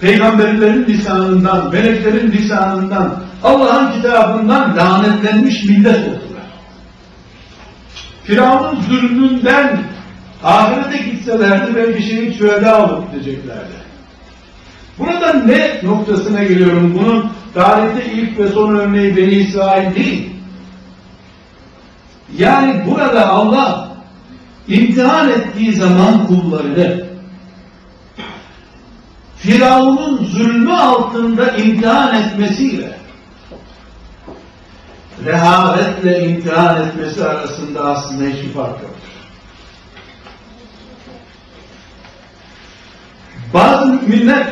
Peygamberlerin 0.00 0.84
lisanından, 0.84 1.70
meleklerin 1.72 2.32
lisanından, 2.32 3.22
Allah'ın 3.44 3.92
kitabından 3.92 4.76
lanetlenmiş 4.76 5.64
millet 5.64 5.98
oldular. 5.98 6.46
Firavun'un 8.24 8.82
zulmünden 8.82 9.80
ahirete 10.46 11.10
gitselerdi 11.10 11.74
belki 11.74 12.02
şehit 12.02 12.38
şüheda 12.38 12.84
olup 12.84 13.12
gideceklerdi. 13.12 13.76
Burada 14.98 15.32
ne 15.32 15.80
noktasına 15.82 16.44
geliyorum? 16.44 16.98
Bunun 16.98 17.30
tarihte 17.54 18.12
ilk 18.12 18.38
ve 18.38 18.48
son 18.48 18.76
örneği 18.76 19.16
Beni 19.16 19.34
İsrail 19.34 19.94
değil. 19.94 20.30
Yani 22.38 22.82
burada 22.86 23.28
Allah 23.28 23.88
imtihan 24.68 25.28
ettiği 25.28 25.72
zaman 25.72 26.26
kullarını 26.26 27.06
Firavun'un 29.36 30.24
zulmü 30.24 30.72
altında 30.72 31.50
imtihan 31.50 32.14
etmesiyle 32.14 32.98
rehavetle 35.24 36.28
imtihan 36.28 36.88
etmesi 36.88 37.24
arasında 37.24 37.84
aslında 37.84 38.24
hiçbir 38.24 38.52
fark 38.52 38.82
yoktur. 38.82 38.95
Bazı 43.54 43.86
müminler 43.86 44.46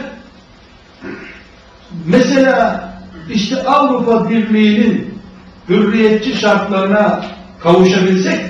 mesela 2.07 2.91
işte 3.31 3.63
Avrupa 3.63 4.31
Birliği'nin 4.31 5.21
hürriyetçi 5.69 6.35
şartlarına 6.35 7.25
kavuşabilsek 7.61 8.41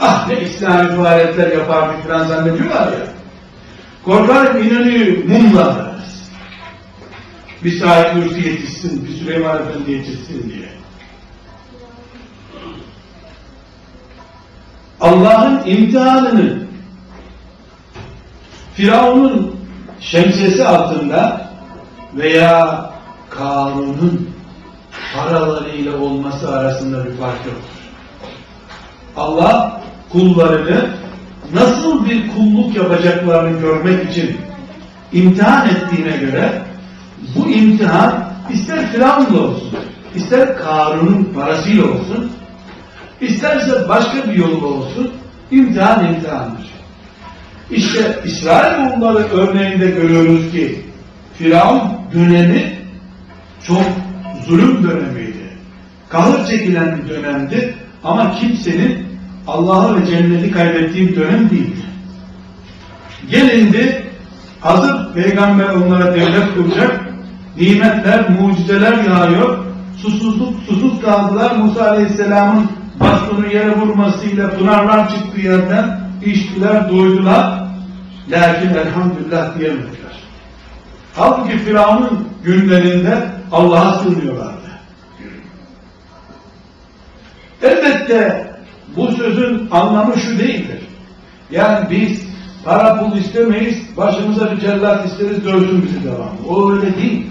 ah 0.00 0.28
ne 0.28 0.40
İslami 0.40 0.96
faaliyetler 0.96 1.52
yapardık 1.52 2.04
falan 2.08 2.24
zannediyorlar 2.24 2.86
ya. 2.86 3.06
Korkarım 4.04 4.62
inanıyor 4.62 5.24
mumlarız. 5.24 6.30
Bir 7.64 7.80
Said 7.80 8.16
Nursi 8.16 8.48
yetişsin, 8.48 9.04
bir 9.04 9.14
Süleyman 9.14 9.58
Efendi 9.62 9.92
yetişsin 9.92 10.50
diye. 10.50 10.68
Allah'ın 15.00 15.66
imtihanını 15.66 16.58
Firavun'un 18.74 19.61
şemsiyesi 20.02 20.64
altında 20.64 21.50
veya 22.14 22.90
Karun'un 23.30 24.30
paralarıyla 25.16 25.96
olması 25.98 26.56
arasında 26.56 27.04
bir 27.04 27.12
fark 27.12 27.46
yoktur. 27.46 27.82
Allah 29.16 29.82
kullarını 30.12 30.90
nasıl 31.54 32.06
bir 32.06 32.30
kulluk 32.34 32.76
yapacaklarını 32.76 33.60
görmek 33.60 34.10
için 34.10 34.36
imtihan 35.12 35.68
ettiğine 35.68 36.16
göre 36.16 36.62
bu 37.36 37.48
imtihan 37.48 38.32
ister 38.52 38.92
Firavun'la 38.92 39.40
olsun, 39.40 39.70
ister 40.14 40.58
Karun'un 40.58 41.32
parasıyla 41.34 41.84
olsun, 41.84 42.32
isterse 43.20 43.88
başka 43.88 44.28
bir 44.28 44.34
yolla 44.34 44.66
olsun, 44.66 45.10
imtihan 45.50 46.04
imtihandır. 46.04 46.72
İşte 47.72 48.18
İsrailoğulları 48.24 49.18
örneğinde 49.18 49.86
görüyoruz 49.86 50.52
ki 50.52 50.80
Firavun 51.38 51.80
dönemi 52.14 52.72
çok 53.66 53.82
zulüm 54.46 54.82
dönemiydi. 54.82 55.32
Kahır 56.08 56.46
çekilen 56.46 56.98
bir 56.98 57.08
dönemdi 57.08 57.74
ama 58.04 58.34
kimsenin 58.34 59.06
Allah'ı 59.46 60.00
ve 60.00 60.06
cenneti 60.06 60.50
kaybettiği 60.50 61.16
dönem 61.16 61.50
değildi. 61.50 61.82
Gelindi, 63.30 64.02
hazır 64.60 65.14
peygamber 65.14 65.68
onlara 65.68 66.14
devlet 66.14 66.54
kuracak, 66.54 67.00
nimetler, 67.60 68.30
mucizeler 68.30 69.04
yağıyor, 69.04 69.58
susuzluk, 69.96 70.54
susuz 70.68 71.00
kaldılar. 71.00 71.56
Musa 71.56 71.90
Aleyhisselam'ın 71.90 72.66
bastonu 73.00 73.46
yere 73.46 73.76
vurmasıyla 73.76 74.50
pınarlar 74.50 75.10
çıktı 75.10 75.40
yerden, 75.40 76.00
içtiler, 76.24 76.90
doydular. 76.90 77.61
Lakin 78.28 78.68
elhamdülillah 78.68 79.58
diyemediler. 79.58 80.22
Halbuki 81.14 81.58
Firavun'un 81.58 82.28
günlerinde 82.44 83.28
Allah'a 83.52 83.98
sığınıyorlardı. 83.98 84.62
Elbette 87.62 88.52
bu 88.96 89.12
sözün 89.12 89.68
anlamı 89.70 90.18
şu 90.18 90.38
değildir. 90.38 90.80
Yani 91.50 91.90
biz 91.90 92.22
para 92.64 93.00
pul 93.00 93.16
istemeyiz, 93.16 93.96
başımıza 93.96 94.52
bir 94.52 94.60
cellat 94.60 95.06
isteriz, 95.06 95.44
dövsün 95.44 95.82
bizi 95.82 96.04
devamlı. 96.04 96.48
O 96.48 96.72
öyle 96.72 96.96
değil. 96.96 97.30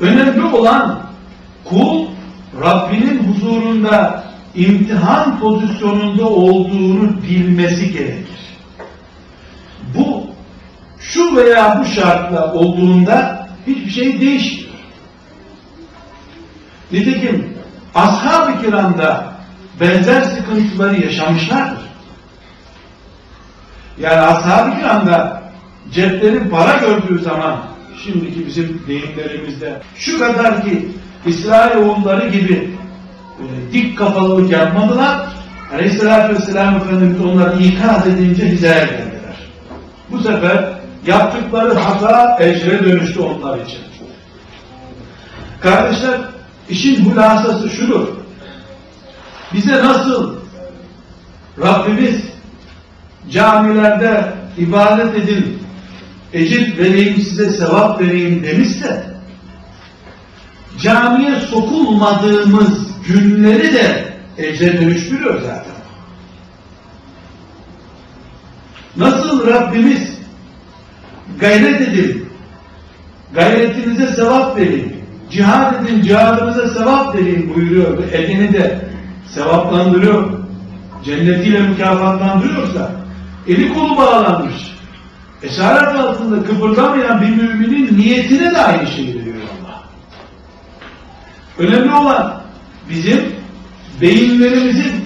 Önemli 0.00 0.44
olan 0.44 1.00
kul 1.64 2.06
Rabbinin 2.60 3.18
huzurunda 3.18 4.24
imtihan 4.54 5.40
pozisyonunda 5.40 6.28
olduğunu 6.28 7.22
bilmesi 7.22 7.92
gerekir. 7.92 8.38
Bu 9.94 10.26
şu 11.00 11.36
veya 11.36 11.80
bu 11.80 11.84
şartla 11.84 12.52
olduğunda 12.54 13.48
hiçbir 13.66 13.90
şey 13.90 14.20
değişmiyor. 14.20 14.68
Nitekim 16.92 17.54
ashab-ı 17.94 18.62
kiramda 18.62 19.32
benzer 19.80 20.22
sıkıntıları 20.22 21.00
yaşamışlardır. 21.00 21.88
Yani 23.98 24.20
ashab-ı 24.20 24.78
kiramda 24.78 25.42
ceplerin 25.92 26.48
para 26.50 26.76
gördüğü 26.76 27.22
zaman 27.22 27.58
şimdiki 28.04 28.46
bizim 28.46 28.82
deyimlerimizde 28.86 29.82
şu 29.96 30.18
kadar 30.18 30.64
ki 30.64 30.88
İsrailoğulları 31.26 32.28
gibi 32.28 32.70
e, 33.38 33.72
dik 33.72 33.98
kafalılık 33.98 34.50
yapmadılar. 34.50 35.28
Aleyhisselatü 35.74 36.34
Vesselam 36.34 36.76
Efendimiz 36.76 37.20
onları 37.20 37.62
ikaz 37.62 38.06
edince 38.06 38.46
hizaya 38.46 38.84
geldiler. 38.84 39.17
Bu 40.10 40.18
sefer 40.18 40.78
yaptıkları 41.06 41.74
hata 41.74 42.38
ecre 42.40 42.84
dönüştü 42.84 43.20
onlar 43.20 43.58
için. 43.58 43.78
Kardeşler 45.60 46.20
işin 46.68 47.04
hulasası 47.04 47.70
şudur. 47.70 48.08
Bize 49.54 49.84
nasıl 49.84 50.34
Rabbimiz 51.62 52.22
camilerde 53.30 54.32
ibadet 54.58 55.14
edin, 55.14 55.58
ecir 56.32 56.78
vereyim 56.78 57.16
size 57.20 57.50
sevap 57.50 58.00
vereyim 58.00 58.42
demişse 58.42 59.08
camiye 60.82 61.40
sokulmadığımız 61.40 62.88
günleri 63.08 63.74
de 63.74 64.14
ecre 64.38 64.80
dönüştürüyor 64.80 65.42
zaten. 65.42 65.77
Nasıl 68.98 69.46
Rabbimiz 69.46 70.18
gayret 71.40 71.80
edin, 71.80 72.28
gayretinize 73.34 74.06
sevap 74.06 74.56
verin, 74.56 75.04
cihad 75.30 75.84
edin, 75.84 76.02
cihadınıza 76.02 76.68
sevap 76.68 77.14
verin 77.14 77.54
buyuruyor 77.54 77.98
ve 77.98 78.18
edini 78.18 78.52
de 78.52 78.88
sevaplandırıyor, 79.34 80.32
cennetiyle 81.04 81.60
mükafatlandırıyorsa 81.60 82.90
eli 83.46 83.74
kolu 83.74 83.96
bağlanmış, 83.96 84.54
esaret 85.42 86.00
altında 86.00 86.44
kıpırdamayan 86.44 87.20
bir 87.20 87.28
müminin 87.28 87.98
niyetine 87.98 88.50
de 88.50 88.58
aynı 88.58 88.86
şeyi 88.86 89.18
veriyor 89.20 89.36
Allah. 89.36 89.82
Önemli 91.58 91.94
olan 91.94 92.42
bizim 92.90 93.20
beyinlerimizin 94.00 95.04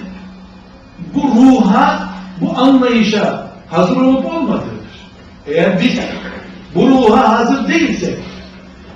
bu 1.13 1.21
ruha, 1.21 2.09
bu 2.41 2.57
anlayışa 2.57 3.42
hazır 3.73 3.95
olup 3.95 4.25
olmadığıdır. 4.25 4.73
Eğer 5.47 5.81
biz 5.81 5.99
bu 6.75 6.87
ruha 6.87 7.39
hazır 7.39 7.67
değilsek, 7.67 8.17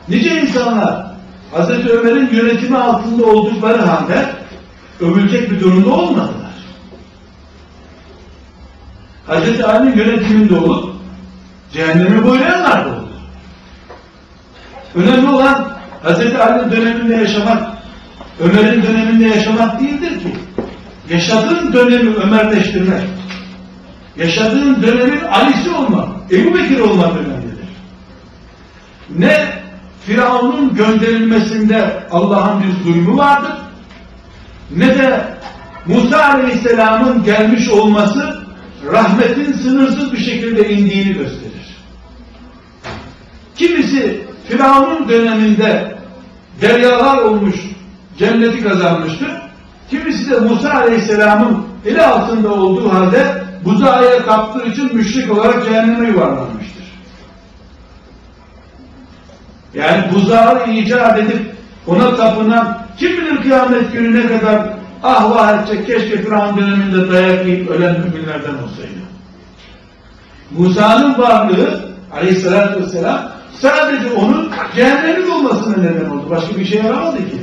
nice 0.09 0.41
insanlar 0.41 1.07
Hazreti 1.51 1.89
Ömer'in 1.89 2.29
yönetimi 2.31 2.77
altında 2.77 3.25
oldukları 3.25 3.81
halde 3.81 4.25
övülecek 4.99 5.51
bir 5.51 5.59
durumda 5.59 5.89
olmadılar. 5.89 6.47
Hazreti 9.27 9.65
Ali'nin 9.65 9.97
yönetiminde 9.97 10.55
olup 10.55 10.95
cehennemi 11.73 12.25
boylayanlar 12.25 12.85
da 12.85 12.89
oldu. 12.89 13.09
Önemli 14.95 15.29
olan 15.29 15.71
Hazreti 16.03 16.37
Ali'nin 16.37 16.71
döneminde 16.71 17.15
yaşamak, 17.15 17.63
Ömer'in 18.39 18.83
döneminde 18.83 19.27
yaşamak 19.27 19.79
değildir 19.79 20.09
ki. 20.09 20.35
Yaşadığın 21.09 21.73
dönemi 21.73 22.15
Ömerleştirmek, 22.15 23.01
yaşadığın 24.17 24.81
dönemin 24.81 25.21
Ali'si 25.21 25.69
olmak, 25.71 26.07
Ebu 26.31 26.53
Bekir 26.53 26.79
olmak 26.79 27.17
önemlidir. 27.17 27.67
Ne 29.17 29.45
Firavun'un 30.05 30.75
gönderilmesinde 30.75 32.03
Allah'ın 32.11 32.63
bir 32.63 32.83
zulmü 32.83 33.17
vardır, 33.17 33.51
ne 34.75 34.97
de 34.97 35.37
Musa 35.85 36.23
Aleyhisselam'ın 36.23 37.23
gelmiş 37.23 37.69
olması 37.69 38.37
rahmetin 38.91 39.53
sınırsız 39.53 40.13
bir 40.13 40.17
şekilde 40.17 40.69
indiğini 40.69 41.13
gösterir. 41.13 41.77
Kimisi 43.55 44.21
Firavun'un 44.49 45.09
döneminde 45.09 45.97
deryalar 46.61 47.17
olmuş, 47.17 47.55
cenneti 48.17 48.63
kazanmıştır. 48.63 49.31
Kimisi 49.89 50.31
de 50.31 50.39
Musa 50.39 50.73
Aleyhisselam'ın 50.73 51.65
eli 51.85 52.01
altında 52.01 52.53
olduğu 52.53 52.93
halde 52.93 53.46
buzağıya 53.65 54.25
kaptığı 54.25 54.67
için 54.67 54.95
müşrik 54.95 55.37
olarak 55.37 55.65
cehenneme 55.65 56.07
yuvarlanmıştır. 56.07 56.83
Yani 59.73 60.03
buzağı 60.13 60.71
icat 60.71 61.19
edip 61.19 61.55
ona 61.87 62.15
tapınan 62.15 62.77
kim 62.97 63.11
bilir 63.11 63.41
kıyamet 63.41 63.93
günü 63.93 64.19
ne 64.19 64.27
kadar 64.27 64.61
ah 65.03 65.31
vah 65.31 65.53
edecek 65.53 65.87
keşke 65.87 66.21
Firavun 66.21 66.57
döneminde 66.57 67.13
dayak 67.13 67.45
yiyip 67.45 67.69
ölen 67.69 67.99
müminlerden 67.99 68.53
olsaydı. 68.53 69.07
Musa'nın 70.51 71.17
varlığı 71.17 71.87
aleyhissalatü 72.13 72.81
vesselam 72.81 73.31
sadece 73.53 74.11
onun 74.11 74.51
cehennemin 74.75 75.29
olmasına 75.29 75.77
neden 75.77 76.09
oldu. 76.09 76.29
Başka 76.29 76.57
bir 76.57 76.65
şey 76.65 76.81
yaramadı 76.83 77.17
ki. 77.17 77.37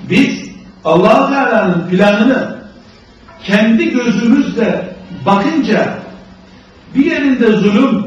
Biz 0.00 0.50
allah 0.84 1.30
Teala'nın 1.30 1.88
planını 1.90 2.59
kendi 3.44 3.90
gözümüzle 3.90 4.96
bakınca 5.26 5.94
bir 6.94 7.04
yerinde 7.04 7.52
zulüm, 7.52 8.06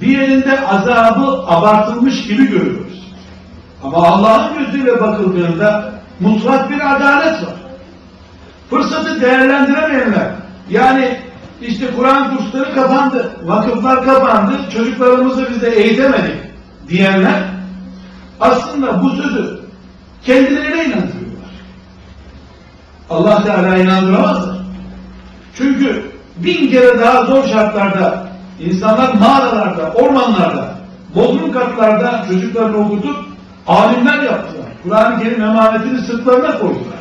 bir 0.00 0.06
yerinde 0.06 0.66
azabı 0.66 1.26
abartılmış 1.46 2.26
gibi 2.26 2.46
görüyoruz. 2.50 3.12
Ama 3.82 3.96
Allah'ın 3.96 4.58
gözüyle 4.58 5.00
bakıldığında 5.00 5.92
mutlak 6.20 6.70
bir 6.70 6.96
adalet 6.96 7.42
var. 7.42 7.54
Fırsatı 8.70 9.20
değerlendiremeyenler, 9.20 10.30
yani 10.70 11.18
işte 11.62 11.86
Kur'an 11.96 12.36
kursları 12.36 12.74
kapandı, 12.74 13.36
vakıflar 13.44 14.04
kapandı, 14.04 14.52
çocuklarımızı 14.72 15.46
biz 15.50 15.64
eğitemedik 15.64 16.36
diyenler 16.88 17.42
aslında 18.40 19.02
bu 19.02 19.10
sözü 19.10 19.60
kendilerine 20.24 20.84
inandırıyorlar. 20.84 21.50
Allah 23.10 23.44
Teala 23.44 23.76
inandıramazlar. 23.76 24.59
Çünkü 25.54 26.10
bin 26.36 26.70
kere 26.70 27.00
daha 27.00 27.24
zor 27.24 27.48
şartlarda 27.48 28.28
insanlar 28.60 29.14
mağaralarda, 29.14 29.92
ormanlarda, 29.92 30.74
bodrum 31.14 31.52
katlarda 31.52 32.24
çocuklarını 32.28 32.76
okutup 32.76 33.16
alimler 33.66 34.22
yaptılar. 34.22 34.66
Kur'an-ı 34.82 35.22
Kerim 35.22 35.42
emanetini 35.42 36.00
sırtlarına 36.00 36.58
koydular. 36.58 37.00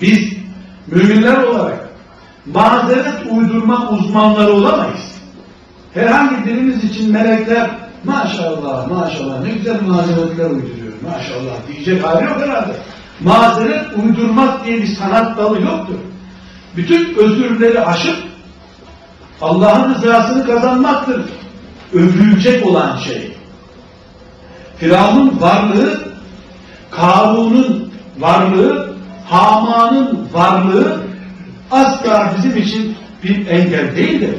Biz 0.00 0.32
müminler 0.86 1.42
olarak 1.42 1.88
mazeret 2.46 3.26
uydurma 3.30 3.90
uzmanları 3.90 4.52
olamayız. 4.52 5.20
Herhangi 5.94 6.46
birimiz 6.46 6.84
için 6.84 7.12
melekler 7.12 7.70
maşallah 8.04 8.88
maşallah 8.88 9.42
ne 9.42 9.50
güzel 9.50 9.82
mazeretler 9.82 10.50
uyduruyor 10.50 10.92
maşallah 11.02 11.68
diyecek 11.68 12.04
hali 12.04 12.24
yok 12.24 12.36
herhalde. 12.40 12.72
Mazeret 13.20 13.86
uydurmak 14.04 14.64
diye 14.64 14.82
bir 14.82 14.86
sanat 14.86 15.38
dalı 15.38 15.60
yoktur. 15.60 15.94
Bütün 16.76 17.14
özürleri 17.14 17.80
aşıp 17.80 18.16
Allah'ın 19.40 19.94
rızasını 19.94 20.46
kazanmaktır. 20.46 21.22
Övülecek 21.92 22.66
olan 22.66 22.96
şey. 22.96 23.36
Firavun'un 24.78 25.40
varlığı, 25.40 26.00
Karun'un 26.90 27.92
varlığı, 28.18 28.94
Haman'ın 29.28 30.28
varlığı 30.32 31.00
asla 31.70 32.34
bizim 32.36 32.56
için 32.56 32.96
bir 33.24 33.46
engel 33.46 33.96
değildir. 33.96 34.34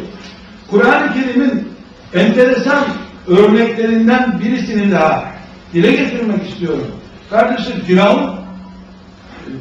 Kur'an-ı 0.69 1.13
Kerim'in 1.13 1.67
enteresan 2.13 2.83
örneklerinden 3.27 4.39
birisini 4.39 4.91
daha 4.91 5.25
dile 5.73 5.91
getirmek 5.91 6.49
istiyorum. 6.49 6.87
Kardeşim 7.29 7.81
Firavun 7.85 8.40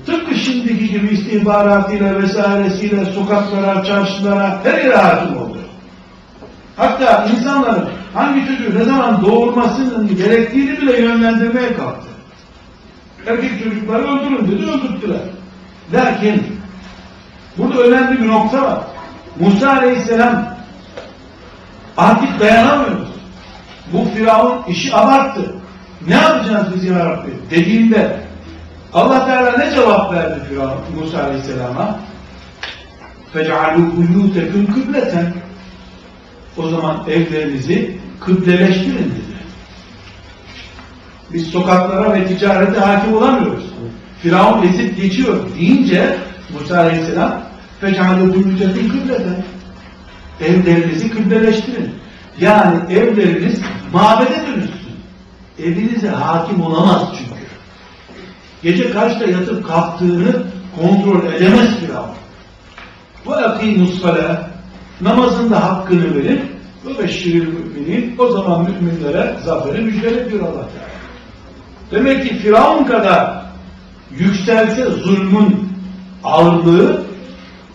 tıpkı 0.07 0.35
şimdiki 0.35 0.89
gibi 0.89 1.09
istihbaratıyla 1.09 2.23
vesairesiyle 2.23 3.05
sokaklara, 3.05 3.85
çarşılara 3.85 4.61
her 4.65 4.85
yere 4.85 4.97
hakim 4.97 5.37
oldu. 5.37 5.59
Hatta 6.77 7.29
insanların 7.37 7.89
hangi 8.15 8.47
çocuğu 8.47 8.79
ne 8.79 8.85
zaman 8.85 9.25
doğurmasının 9.25 10.17
gerektiğini 10.17 10.81
bile 10.81 11.01
yönlendirmeye 11.01 11.75
kalktı. 11.75 12.09
Erkek 13.27 13.65
çocukları 13.65 14.03
öldürün 14.03 14.49
dedi, 14.49 14.71
öldürttüler. 14.71 15.21
Lakin 15.93 16.43
burada 17.59 17.83
önemli 17.83 18.23
bir 18.23 18.29
nokta 18.29 18.63
var. 18.63 18.79
Musa 19.41 19.71
Aleyhisselam 19.71 20.57
artık 21.97 22.41
dayanamıyoruz. 22.41 23.09
Bu 23.93 24.05
Firavun 24.05 24.63
işi 24.69 24.97
abarttı. 24.97 25.55
Ne 26.09 26.15
yapacağız 26.15 26.67
biz 26.75 26.85
ya 26.85 27.05
Rabbi 27.05 27.31
dediğinde 27.51 28.30
Allah 28.94 29.26
Teala 29.26 29.58
ne 29.58 29.72
cevap 29.72 30.14
verdi 30.14 30.40
Firavun 30.50 30.82
Musa 31.00 31.24
Aleyhisselam'a? 31.24 32.00
فَجَعَلُوا 33.34 33.92
بُيُّوتَكُمْ 33.98 34.74
kıbleten. 34.74 35.34
O 36.58 36.70
zaman 36.70 37.04
evlerinizi 37.08 37.98
kıbleleştirin 38.20 38.98
dedi. 38.98 39.36
Biz 41.34 41.48
sokaklara 41.48 42.14
ve 42.14 42.28
ticarete 42.28 42.80
hakim 42.80 43.14
olamıyoruz. 43.14 43.66
Firavun 44.22 44.68
ezip 44.68 44.98
geçiyor 44.98 45.36
deyince 45.60 46.18
Musa 46.54 46.78
Aleyhisselam 46.78 47.42
فَجَعَلُوا 47.82 48.34
بُيُّوتَكُمْ 48.34 48.88
kıbleten. 48.88 49.44
Evlerinizi 50.42 51.10
kıbleleştirin. 51.10 51.92
Yani 52.40 52.94
evleriniz 52.94 53.60
mabede 53.94 54.48
dönüşsün. 54.48 54.96
Evinize 55.60 56.10
hakim 56.10 56.62
olamaz 56.62 57.04
çünkü. 57.18 57.29
Gece 58.63 58.91
kaçta 58.91 59.25
yatıp 59.25 59.69
kalktığını 59.69 60.43
kontrol 60.81 61.33
edemez 61.33 61.79
Firavun. 61.81 62.11
Bu 63.27 63.33
akimus 63.33 64.03
salâ 64.03 64.51
namazında 65.01 65.65
hakkını 65.65 66.15
verin 66.15 66.41
ve 66.87 66.99
beşşiril 66.99 67.49
müminin 67.49 68.15
o 68.19 68.29
zaman 68.29 68.71
müminlere 68.71 69.37
zaferi 69.45 69.81
müjdele 69.81 70.31
diyor 70.31 70.41
Allah 70.41 70.53
Teala. 70.53 70.91
Demek 71.91 72.29
ki 72.29 72.37
Firavun 72.37 72.85
kadar 72.85 73.43
yükselse 74.11 74.85
zulmün 74.85 75.69
ağırlığı 76.25 77.03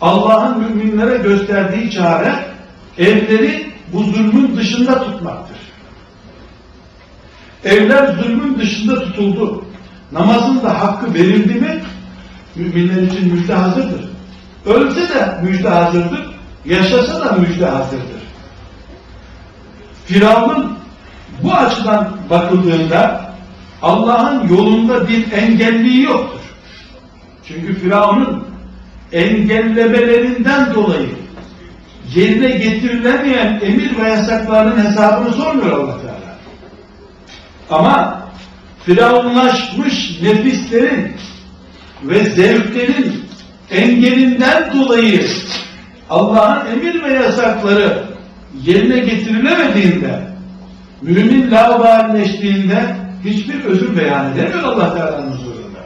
Allah'ın 0.01 0.59
müminlere 0.59 1.17
gösterdiği 1.17 1.91
çare 1.91 2.35
evleri 2.97 3.71
bu 3.93 4.03
zulmün 4.03 4.57
dışında 4.57 5.03
tutmaktır. 5.03 5.57
Evler 7.63 8.13
zulmün 8.13 8.59
dışında 8.59 8.99
tutuldu. 9.01 9.65
Namazın 10.11 10.63
da 10.63 10.81
hakkı 10.81 11.13
verildi 11.13 11.53
mi 11.53 11.81
müminler 12.55 13.01
için 13.01 13.33
müjde 13.33 13.53
hazırdır. 13.53 14.09
Ölse 14.65 15.09
de 15.09 15.37
müjde 15.43 15.69
hazırdır. 15.69 16.35
Yaşasa 16.65 17.25
da 17.25 17.31
müjde 17.31 17.65
hazırdır. 17.65 18.21
Firavun 20.05 20.77
bu 21.43 21.53
açıdan 21.53 22.17
bakıldığında 22.29 23.31
Allah'ın 23.81 24.47
yolunda 24.47 25.07
bir 25.07 25.31
engelliği 25.31 26.03
yoktur. 26.03 26.39
Çünkü 27.47 27.79
Firavun'un 27.79 28.43
engellemelerinden 29.11 30.73
dolayı 30.73 31.09
yerine 32.15 32.49
getirilemeyen 32.49 33.59
emir 33.63 33.97
ve 33.99 34.09
yasaklarının 34.09 34.85
hesabını 34.85 35.33
sormuyor 35.33 35.79
Allah 35.79 36.01
Teala. 36.01 36.35
Ama 37.69 38.24
firavunlaşmış 38.85 40.21
nefislerin 40.21 41.15
ve 42.03 42.25
zevklerin 42.25 43.25
engelinden 43.71 44.73
dolayı 44.73 45.25
Allah'ın 46.09 46.71
emir 46.71 47.03
ve 47.03 47.13
yasakları 47.13 48.03
yerine 48.63 48.99
getirilemediğinde 48.99 50.27
mümin 51.01 51.51
laubalileştiğinde 51.51 52.95
hiçbir 53.25 53.63
özür 53.63 53.97
beyan 53.97 54.33
edemiyor 54.33 54.63
Allah 54.63 54.93
Teala'nın 54.93 55.31
huzurunda. 55.31 55.79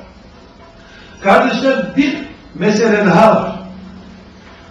Kardeşler 1.21 1.97
bir 1.97 2.17
mesele 2.55 3.05
daha 3.05 3.35
var. 3.35 3.59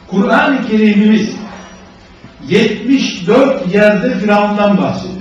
Kur'an-ı 0.08 0.66
Kerim'imiz 0.68 1.30
74 2.48 3.74
yerde 3.74 4.18
Firavun'dan 4.18 4.78
bahsediyor. 4.78 5.17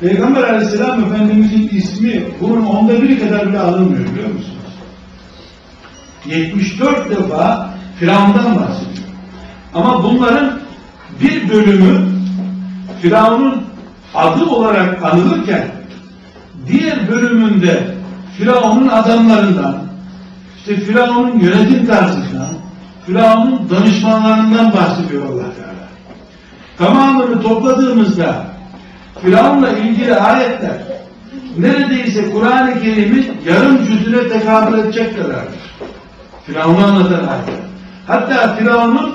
Peygamber 0.00 0.42
aleyhisselam 0.42 1.04
efendimizin 1.04 1.68
ismi 1.68 2.24
bunun 2.40 2.66
onda 2.66 3.02
biri 3.02 3.18
kadar 3.18 3.48
bile 3.48 3.58
alınmıyor 3.58 4.12
biliyor 4.12 4.28
musunuz? 4.28 4.56
74 6.26 7.10
defa 7.10 7.74
Firavun'dan 7.98 8.56
bahsediyor. 8.56 9.08
Ama 9.74 10.04
bunların 10.04 10.60
bir 11.20 11.48
bölümü 11.48 11.98
Firavun'un 13.02 13.62
adı 14.14 14.44
olarak 14.44 15.02
anılırken 15.02 15.70
diğer 16.66 17.08
bölümünde 17.08 17.94
Firavun'un 18.38 18.88
adamlarından 18.88 19.78
işte 20.58 20.76
Firavun'un 20.76 21.40
yönetim 21.40 21.86
tarzından 21.86 22.48
Firavun'un 23.06 23.70
danışmanlarından 23.70 24.72
bahsediyor 24.72 25.26
Allah 25.26 25.54
Teala. 25.54 25.88
Tamamını 26.78 27.42
topladığımızda 27.42 28.49
Firavun'la 29.22 29.70
ilgili 29.78 30.14
ayetler 30.14 30.78
neredeyse 31.58 32.30
Kur'an-ı 32.30 32.82
Kerim'in 32.82 33.26
yarım 33.46 33.86
cüzüne 33.86 34.28
tekabül 34.28 34.78
edecek 34.78 35.16
kadardır. 35.16 35.60
Firavun'u 36.46 36.84
anlatan 36.84 37.28
ayetler. 37.28 37.60
Hatta 38.06 38.56
Firavun'un 38.56 39.14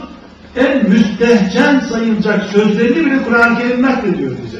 en 0.56 0.90
müstehcen 0.90 1.80
sayılacak 1.80 2.44
sözlerini 2.44 3.06
bile 3.06 3.24
Kur'an-ı 3.24 3.58
Kerim 3.58 3.82
naklediyor 3.82 4.32
bize. 4.46 4.60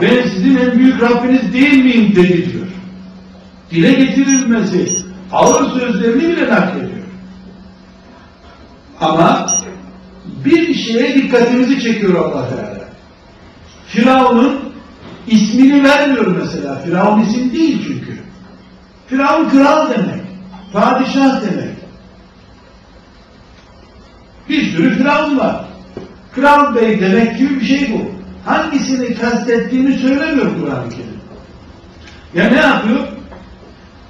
Ben 0.00 0.28
sizin 0.28 0.56
en 0.56 0.78
büyük 0.78 1.02
Rabbiniz 1.02 1.52
değil 1.52 1.84
miyim 1.84 2.16
dedi 2.16 2.52
diyor. 2.52 2.66
Dile 3.70 3.92
getirilmesi 3.92 4.88
ağır 5.32 5.80
sözlerini 5.80 6.28
bile 6.28 6.48
naklediyor. 6.48 6.98
Ama 9.00 9.46
bir 10.44 10.74
şeye 10.74 11.14
dikkatimizi 11.14 11.80
çekiyor 11.82 12.14
Allah 12.14 12.48
Teala. 12.48 12.77
Firavun'un 13.88 14.60
ismini 15.26 15.84
vermiyor 15.84 16.26
mesela. 16.26 16.78
Firavun 16.78 17.20
isim 17.20 17.52
değil 17.52 17.84
çünkü. 17.86 18.18
Firavun 19.06 19.48
kral 19.48 19.90
demek. 19.90 20.24
Padişah 20.72 21.42
demek. 21.42 21.68
Bir 24.48 24.70
sürü 24.70 24.98
Firavun 24.98 25.38
var. 25.38 25.64
Kral 26.34 26.74
bey 26.74 27.00
demek 27.00 27.38
gibi 27.38 27.60
bir 27.60 27.66
şey 27.66 27.92
bu. 27.92 28.18
Hangisini 28.50 29.14
kastettiğini 29.14 29.98
söylemiyor 29.98 30.46
Kur'an-ı 30.60 30.88
Kerim. 30.90 31.18
Ya 32.34 32.50
ne 32.50 32.60
yapıyor? 32.66 33.08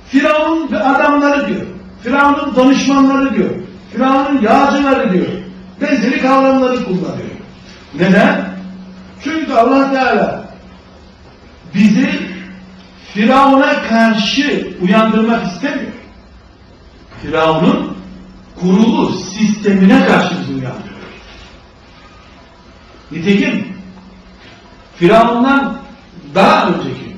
Firavun 0.09 0.73
ve 0.73 0.79
adamları 0.79 1.49
diyor. 1.49 1.67
Firavun'un 2.03 2.57
danışmanları 2.57 3.35
diyor. 3.35 3.51
Firavun'un 3.93 4.41
yağcıları 4.43 5.13
diyor. 5.13 5.27
Benzeri 5.81 6.21
kavramları 6.21 6.85
kullanıyor. 6.85 7.29
Neden? 7.95 8.48
Çünkü 9.25 9.53
Allah 9.53 9.93
Teala 9.93 10.45
bizi 11.75 12.29
Firavun'a 13.15 13.83
karşı 13.83 14.69
uyandırmak 14.83 15.47
istemiyor. 15.47 15.93
Firavun'un 17.23 17.97
kurulu 18.61 19.13
sistemine 19.13 20.07
karşı 20.07 20.35
bizi 20.41 20.53
uyandırıyor. 20.53 20.99
Nitekim 23.11 23.69
Firavun'dan 24.97 25.79
daha 26.35 26.69
önceki 26.69 27.17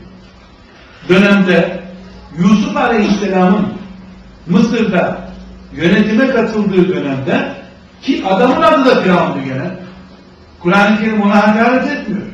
dönemde 1.09 1.81
Yusuf 2.39 2.77
Aleyhisselam'ın 2.77 3.69
Mısır'da 4.47 5.31
yönetime 5.73 6.31
katıldığı 6.31 6.89
dönemde 6.89 7.53
ki 8.03 8.25
adamın 8.27 8.63
adı 8.63 8.85
da 8.85 9.03
Firavun'du 9.03 9.45
gene. 9.45 9.71
Kur'an-ı 10.62 11.01
Kerim 11.01 11.23
ona 11.23 11.49
hakaret 11.49 11.87
etmiyor. 11.87 12.27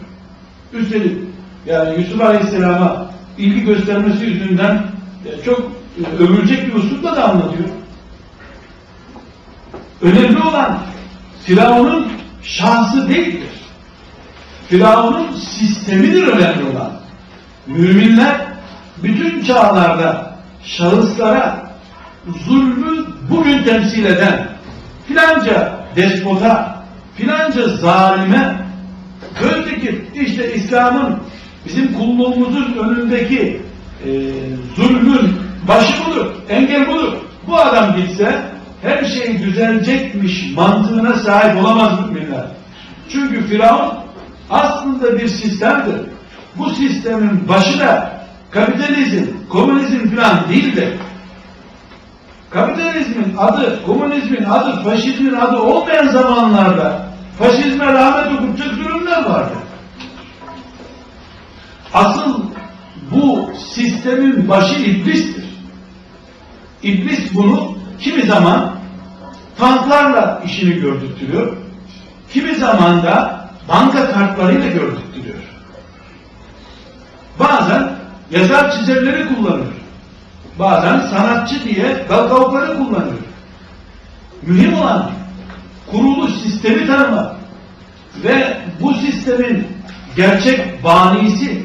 Üstelik 0.72 1.18
yani 1.66 1.98
Yusuf 1.98 2.20
Aleyhisselam'a 2.20 3.10
ilgi 3.38 3.64
göstermesi 3.64 4.24
yüzünden 4.24 4.82
e, 5.26 5.44
çok 5.44 5.60
e, 5.60 6.22
övülecek 6.22 6.66
bir 6.66 6.74
uslupla 6.74 7.16
da 7.16 7.24
anlatıyor. 7.30 7.68
Önemli 10.02 10.42
olan 10.42 10.78
Firavun'un 11.44 12.12
şahsı 12.42 13.08
değildir. 13.08 13.48
Firavun'un 14.68 15.32
sistemidir 15.32 16.26
önemli 16.26 16.64
olan. 16.64 16.92
Müminler 17.66 18.40
bütün 19.02 19.42
çağlarda 19.44 20.36
şahıslara 20.64 21.70
zulmü 22.46 23.06
bugün 23.30 23.64
temsil 23.64 24.04
eden 24.04 24.48
filanca 25.08 25.78
despota, 25.96 26.75
filanca 27.16 27.68
zalime 27.68 28.57
böyle 29.42 29.81
ki 29.81 30.05
işte 30.14 30.55
İslam'ın 30.55 31.18
bizim 31.66 31.92
kulluğumuzun 31.92 32.76
önündeki 32.79 33.62
e, 34.05 34.11
zulmün 34.76 35.37
başı 35.68 35.92
budur, 36.07 36.26
engel 36.48 36.88
budur. 36.88 37.12
Bu 37.46 37.57
adam 37.57 37.96
gitse 37.96 38.42
her 38.83 39.05
şey 39.05 39.38
düzelecekmiş 39.38 40.52
mantığına 40.57 41.14
sahip 41.14 41.64
olamaz 41.64 41.92
müminler. 42.00 42.46
Çünkü 43.09 43.46
Firavun 43.46 43.92
aslında 44.50 45.18
bir 45.18 45.29
sistemdir. 45.29 46.00
Bu 46.59 46.70
sistemin 46.70 47.48
başı 47.48 47.79
da 47.79 48.20
kapitalizm, 48.50 49.24
komünizm 49.48 50.16
falan 50.16 50.48
değildir. 50.48 50.88
Kapitalizmin 52.50 53.37
adı, 53.38 53.83
komünizmin 53.87 54.44
adı, 54.44 54.83
faşizmin 54.83 55.33
adı 55.33 55.57
olmayan 55.57 56.09
zamanlarda 56.09 57.05
faşizme 57.38 57.92
rahmet 57.92 58.40
okutacak 58.40 58.77
durumlar 58.79 59.25
vardı. 59.25 59.53
Asıl 61.94 62.42
bu 63.11 63.51
sistemin 63.75 64.49
başı 64.49 64.75
iblistir. 64.81 65.44
İblis 66.83 67.35
bunu 67.35 67.79
kimi 68.01 68.22
zaman 68.22 68.72
tanklarla 69.59 70.42
işini 70.46 70.75
gördürtüyor, 70.75 71.57
kimi 72.33 72.55
zaman 72.55 73.03
da 73.03 73.49
banka 73.68 74.11
kartlarıyla 74.11 74.66
gördürtüyor. 74.66 75.37
Bazen 77.38 77.90
yazar 78.31 78.72
çizerleri 78.72 79.29
kullanıyor. 79.29 79.72
Bazen 80.59 81.01
sanatçı 81.01 81.64
diye 81.64 82.05
galgavukları 82.09 82.77
kullanıyor. 82.77 83.18
Mühim 84.42 84.75
olan 84.75 85.11
kurulu 85.90 86.29
sistemi 86.29 86.87
tanımak 86.87 87.37
ve 88.25 88.57
bu 88.81 88.94
sistemin 88.94 89.66
gerçek 90.16 90.85
banisi 90.85 91.62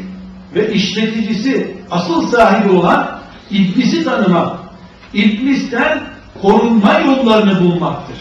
ve 0.56 0.74
işleticisi, 0.74 1.78
asıl 1.92 2.28
sahibi 2.28 2.70
olan 2.70 3.20
iblisi 3.52 4.04
tanımak, 4.04 4.60
iblisten 5.14 6.00
korunma 6.42 7.00
yollarını 7.00 7.60
bulmaktır. 7.60 8.18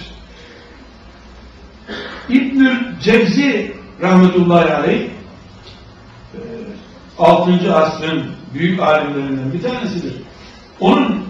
İbnül 2.29 2.77
Cevzi 3.03 3.77
rahmetullahi 4.03 4.75
aleyh 4.75 5.11
6. 7.19 7.51
E, 7.51 7.73
asrın 7.73 8.27
büyük 8.55 8.81
alimlerinden 8.81 9.53
bir 9.53 9.63
tanesidir. 9.63 10.13
Onun 10.81 11.25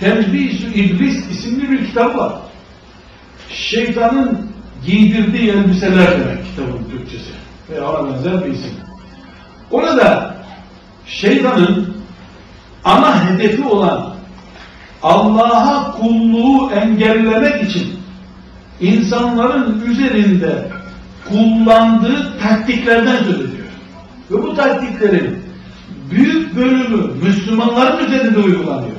Tembih-i 0.00 0.74
İblis 0.74 1.30
isimli 1.30 1.70
bir 1.70 1.86
kitabı 1.86 2.18
var. 2.18 2.32
Şeytanın 3.50 4.48
giydirdiği 4.86 5.50
elbiseler 5.50 6.20
demek 6.20 6.44
kitabın 6.44 6.84
Türkçesi. 6.90 7.30
Veya 7.70 7.90
ona 7.90 8.14
benzer 8.14 8.44
bir 8.44 8.50
isim. 8.50 8.72
Orada 9.70 10.34
şeytanın 11.06 11.96
ana 12.84 13.30
hedefi 13.30 13.64
olan 13.64 14.14
Allah'a 15.02 15.92
kulluğu 15.92 16.70
engellemek 16.70 17.62
için 17.70 17.88
insanların 18.80 19.80
üzerinde 19.86 20.68
kullandığı 21.28 22.38
taktiklerden 22.42 23.16
söz 23.16 23.40
ediyor. 23.40 23.66
Ve 24.30 24.42
bu 24.42 24.56
taktiklerin 24.56 25.42
büyük 26.10 26.56
bölümü 26.56 27.12
Müslümanların 27.22 28.06
üzerinde 28.06 28.38
uygulanıyor. 28.38 28.96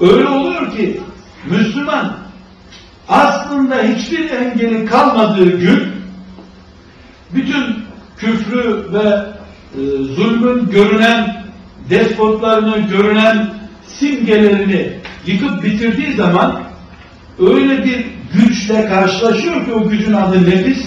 Öyle 0.00 0.28
oluyor 0.28 0.76
ki 0.76 1.00
Müslüman 1.50 2.23
aslında 3.08 3.76
hiçbir 3.82 4.30
engeli 4.30 4.84
kalmadığı 4.86 5.58
gün 5.58 5.92
bütün 7.34 7.84
küfrü 8.16 8.92
ve 8.92 9.08
e, 9.74 9.80
zulmün 10.14 10.70
görünen 10.70 11.44
despotlarını 11.90 12.78
görünen 12.78 13.54
simgelerini 13.86 14.92
yıkıp 15.26 15.62
bitirdiği 15.62 16.12
zaman 16.12 16.62
öyle 17.38 17.84
bir 17.84 18.06
güçle 18.34 18.88
karşılaşıyor 18.88 19.64
ki 19.64 19.72
o 19.72 19.88
gücün 19.88 20.12
adı 20.12 20.50
nefis. 20.50 20.86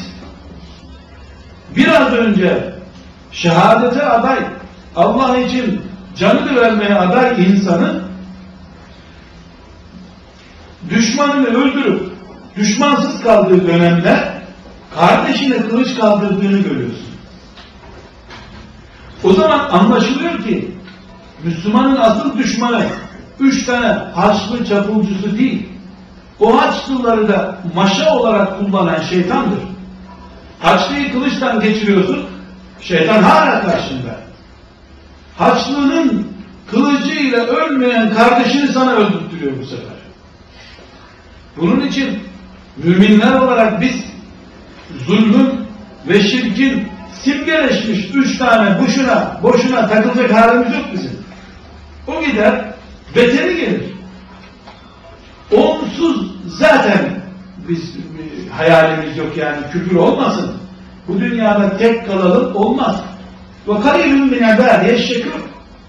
Biraz 1.75 2.13
önce 2.13 2.73
şehadete 3.31 4.05
aday, 4.05 4.39
Allah 4.95 5.37
için 5.37 5.81
canını 6.15 6.61
vermeye 6.61 6.95
aday 6.95 7.45
insanın 7.45 8.06
düşmanını 10.89 11.47
öldürüp 11.47 12.01
düşmansız 12.55 13.21
kaldığı 13.21 13.67
dönemde 13.67 14.33
kardeşine 14.95 15.57
kılıç 15.57 15.99
kaldırdığını 15.99 16.59
görüyorsun. 16.59 17.07
O 19.23 19.33
zaman 19.33 19.69
anlaşılıyor 19.69 20.43
ki 20.43 20.71
Müslümanın 21.43 21.95
asıl 21.95 22.37
düşmanı 22.37 22.85
üç 23.39 23.65
tane 23.65 23.87
haçlı 24.15 24.65
çapulcusu 24.65 25.37
değil. 25.37 25.69
O 26.39 26.61
haçlıları 26.61 27.27
da 27.27 27.57
maşa 27.75 28.15
olarak 28.15 28.59
kullanan 28.59 29.01
şeytandır. 29.01 29.59
Haçlıyı 30.59 31.11
kılıçtan 31.11 31.59
geçiriyorsun, 31.59 32.25
şeytan 32.81 33.23
hala 33.23 33.61
karşında. 33.61 34.19
Haçlının 35.37 36.27
kılıcıyla 36.71 37.45
ölmeyen 37.45 38.13
kardeşini 38.13 38.67
sana 38.67 38.91
öldürtüyor 38.91 39.51
bu 39.61 39.65
sefer. 39.65 39.96
Bunun 41.61 41.87
için 41.87 42.19
müminler 42.77 43.33
olarak 43.33 43.81
biz 43.81 44.05
zulmün 45.07 45.49
ve 46.07 46.23
şirkin 46.23 46.87
simgeleşmiş 47.23 47.99
üç 48.13 48.37
tane 48.37 48.81
boşuna, 48.81 49.39
boşuna 49.43 49.87
takılacak 49.87 50.33
halimiz 50.33 50.73
yok 50.73 50.85
bizim. 50.93 51.11
O 52.07 52.23
gider, 52.25 52.65
beteri 53.15 53.55
gelir. 53.55 53.83
Onsuz 55.51 56.31
zaten 56.47 57.21
biz 57.69 57.95
hayalimiz 58.51 59.17
yok 59.17 59.37
yani 59.37 59.57
küfür 59.71 59.95
olmasın. 59.95 60.51
Bu 61.07 61.19
dünyada 61.19 61.77
tek 61.77 62.07
kalalım 62.07 62.55
olmaz. 62.55 62.95
Ve 63.67 63.81
kalilun 63.81 64.29
min 64.29 64.37
ibadiye 64.37 64.97
şekür. 64.97 65.31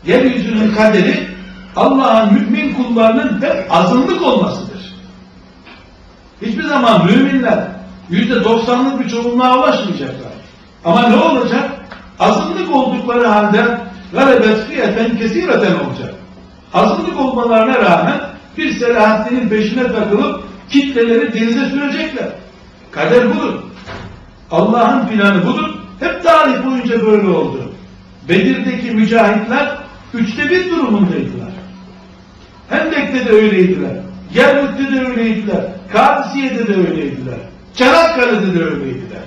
Yeryüzünün 0.07 0.75
kaderi 0.75 1.29
Allah'ın 1.77 2.35
mümin 2.35 2.75
kullarının 2.75 3.43
hep 3.43 3.67
azınlık 3.71 4.23
olmasıdır. 4.23 4.68
Hiçbir 6.43 6.65
zaman 6.65 7.07
müminler 7.07 7.59
yüzde 8.11 8.45
doksanlık 8.45 9.05
bir 9.05 9.09
çoğunluğa 9.09 9.59
ulaşmayacaklar. 9.59 10.33
Ama 10.85 11.09
ne 11.09 11.17
olacak? 11.17 11.71
Azınlık 12.21 12.77
oldukları 12.77 13.27
halde 13.27 13.79
galebet 14.13 14.67
fiyeten 14.67 15.19
kesireten 15.19 15.75
olacak. 15.75 16.15
Azınlık 16.75 17.21
olmalarına 17.21 17.79
rağmen 17.79 18.21
bir 18.57 18.73
Selahaddin'in 18.73 19.49
peşine 19.49 19.93
takılıp 19.93 20.45
kitleleri 20.71 21.35
denize 21.35 21.67
sürecekler. 21.67 22.29
Kader 22.91 23.37
budur. 23.37 23.55
Allah'ın 24.51 25.07
planı 25.07 25.47
budur. 25.47 25.75
Hep 26.01 26.23
tarih 26.23 26.67
boyunca 26.67 27.07
böyle 27.07 27.29
oldu. 27.29 27.73
Bedir'deki 28.29 28.91
mücahitler 28.91 29.79
üçte 30.15 30.51
bir 30.51 30.71
durumundaydılar. 30.71 31.53
Hendek'te 32.69 33.27
de 33.27 33.31
öyleydiler. 33.31 34.08
Yerlük'te 34.35 34.93
de 34.93 35.07
öyleydiler. 35.07 35.65
Kadisiye'de 35.93 36.67
de 36.69 36.75
öyleydiler. 36.75 37.39
Çanakkale'de 37.75 38.61
de 38.61 38.65
öyleydiler. 38.65 39.23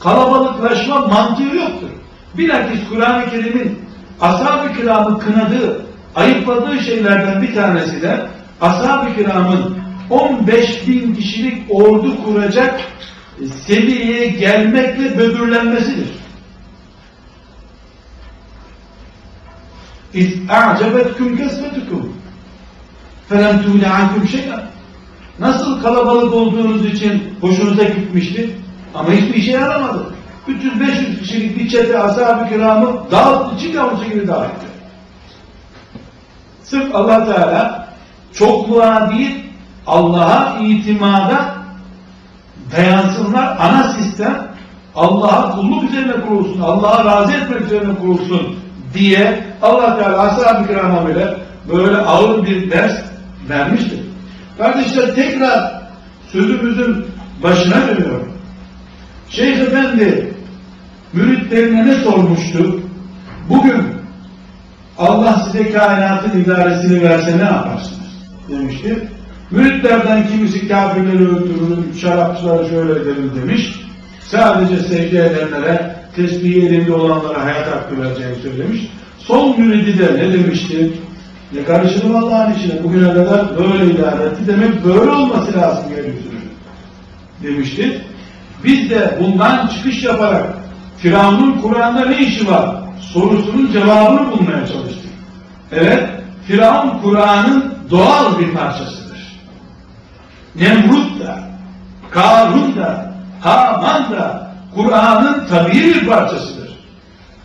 Kalabalıklaşma 0.00 1.06
mantığı 1.06 1.56
yoktur. 1.56 1.88
Bilakis 2.34 2.88
Kur'an-ı 2.88 3.30
Kerim'in 3.30 3.78
ashab-ı 4.20 4.72
kiramı 4.76 5.18
kınadığı, 5.18 5.86
ayıpladığı 6.14 6.80
şeylerden 6.80 7.42
bir 7.42 7.54
tanesi 7.54 8.02
de 8.02 8.26
ashab-ı 8.60 9.14
kiramın 9.16 9.78
15 10.10 10.88
bin 10.88 11.14
kişilik 11.14 11.62
ordu 11.70 12.24
kuracak 12.24 12.80
seviyeye 13.66 14.26
gelmekle 14.26 15.18
böbürlenmesidir. 15.18 16.08
İz 20.14 20.50
a'cebetkum 20.50 21.36
kesbetukum 21.36 22.23
felem 23.34 23.62
tuğne 23.62 23.90
ankum 23.90 24.28
şeyden. 24.28 24.60
Nasıl 25.38 25.82
kalabalık 25.82 26.34
olduğunuz 26.34 26.86
için 26.86 27.34
hoşunuza 27.40 27.84
gitmişti 27.84 28.50
ama 28.94 29.10
hiçbir 29.10 29.34
işe 29.34 29.52
yaramadı. 29.52 30.14
300-500 30.48 31.18
kişilik 31.18 31.58
bir 31.58 31.68
çete 31.68 31.98
ashab-ı 31.98 32.48
kiramı 32.48 33.10
dağıttı, 33.10 33.66
yavrusu 33.66 34.04
gibi 34.04 34.28
dağıttı. 34.28 34.66
Sırf 36.62 36.94
allah 36.94 37.24
Teala 37.24 37.88
çokluğa 38.32 39.10
değil, 39.10 39.44
Allah'a 39.86 40.58
itimada 40.58 41.54
dayansınlar. 42.76 43.56
Ana 43.60 43.82
sistem 43.82 44.48
Allah'a 44.96 45.56
kulluk 45.56 45.84
üzerine 45.90 46.12
kurulsun, 46.28 46.60
Allah'a 46.60 47.04
razı 47.04 47.32
etmek 47.32 47.60
üzerine 47.60 47.94
kurulsun 47.94 48.56
diye 48.94 49.44
allah 49.62 49.98
Teala 49.98 50.18
ashab-ı 50.22 50.66
kirama 50.66 51.06
bile 51.08 51.34
böyle 51.72 51.96
ağır 51.96 52.46
bir 52.46 52.70
ders 52.70 53.13
vermiştir. 53.48 54.00
Kardeşler 54.58 55.14
tekrar 55.14 55.82
sözümüzün 56.32 57.06
başına 57.42 57.88
dönüyorum. 57.88 58.32
Şeyh 59.30 59.58
Efendi 59.58 60.32
müritlerine 61.12 61.86
ne 61.86 61.94
sormuştu? 61.94 62.80
Bugün 63.48 63.84
Allah 64.98 65.42
size 65.46 65.72
kainatın 65.72 66.40
idaresini 66.40 67.02
verse 67.02 67.38
ne 67.38 67.42
yaparsınız? 67.42 68.04
demişti. 68.48 69.08
Müritlerden 69.50 70.28
kimisi 70.28 70.68
kafirleri 70.68 71.28
öldürür, 71.28 71.98
şarapçıları 72.00 72.68
şöyle 72.68 72.92
edelim 72.92 73.32
demiş. 73.42 73.80
Sadece 74.20 74.76
secde 74.76 75.18
edenlere, 75.26 75.96
tesbih 76.16 76.56
elinde 76.56 76.92
olanlara 76.92 77.44
hayat 77.44 77.66
hakkı 77.66 78.02
vereceğini 78.02 78.36
söylemiş. 78.36 78.80
Son 79.18 79.60
müridi 79.60 79.98
de 79.98 80.14
ne 80.14 80.32
demişti? 80.32 80.92
Ne 81.54 81.64
karışırım 81.64 82.16
Allah'ın 82.16 82.52
içine. 82.52 82.82
Bugüne 82.84 83.14
kadar 83.14 83.58
böyle 83.58 83.94
idare 83.94 84.22
etti. 84.24 84.46
Demek 84.46 84.84
böyle 84.84 85.10
olması 85.10 85.58
lazım 85.58 85.84
yeryüzünün. 85.90 86.50
Demişti. 87.42 88.04
Biz 88.64 88.90
de 88.90 89.18
bundan 89.20 89.66
çıkış 89.66 90.02
yaparak 90.02 90.46
Firavun'un 90.98 91.60
Kur'an'da 91.60 92.06
ne 92.06 92.18
işi 92.18 92.50
var? 92.50 92.76
Sorusunun 93.00 93.72
cevabını 93.72 94.32
bulmaya 94.32 94.66
çalıştık. 94.66 95.12
Evet, 95.72 96.08
Firavun 96.46 96.98
Kur'an'ın 97.02 97.74
doğal 97.90 98.38
bir 98.38 98.54
parçasıdır. 98.54 99.40
Nemrut 100.54 101.20
da, 101.20 101.38
Karun 102.10 102.76
da, 102.76 103.14
Haman 103.40 104.12
da 104.12 104.54
Kur'an'ın 104.74 105.46
tabii 105.48 105.74
bir 105.74 106.06
parçasıdır. 106.06 106.78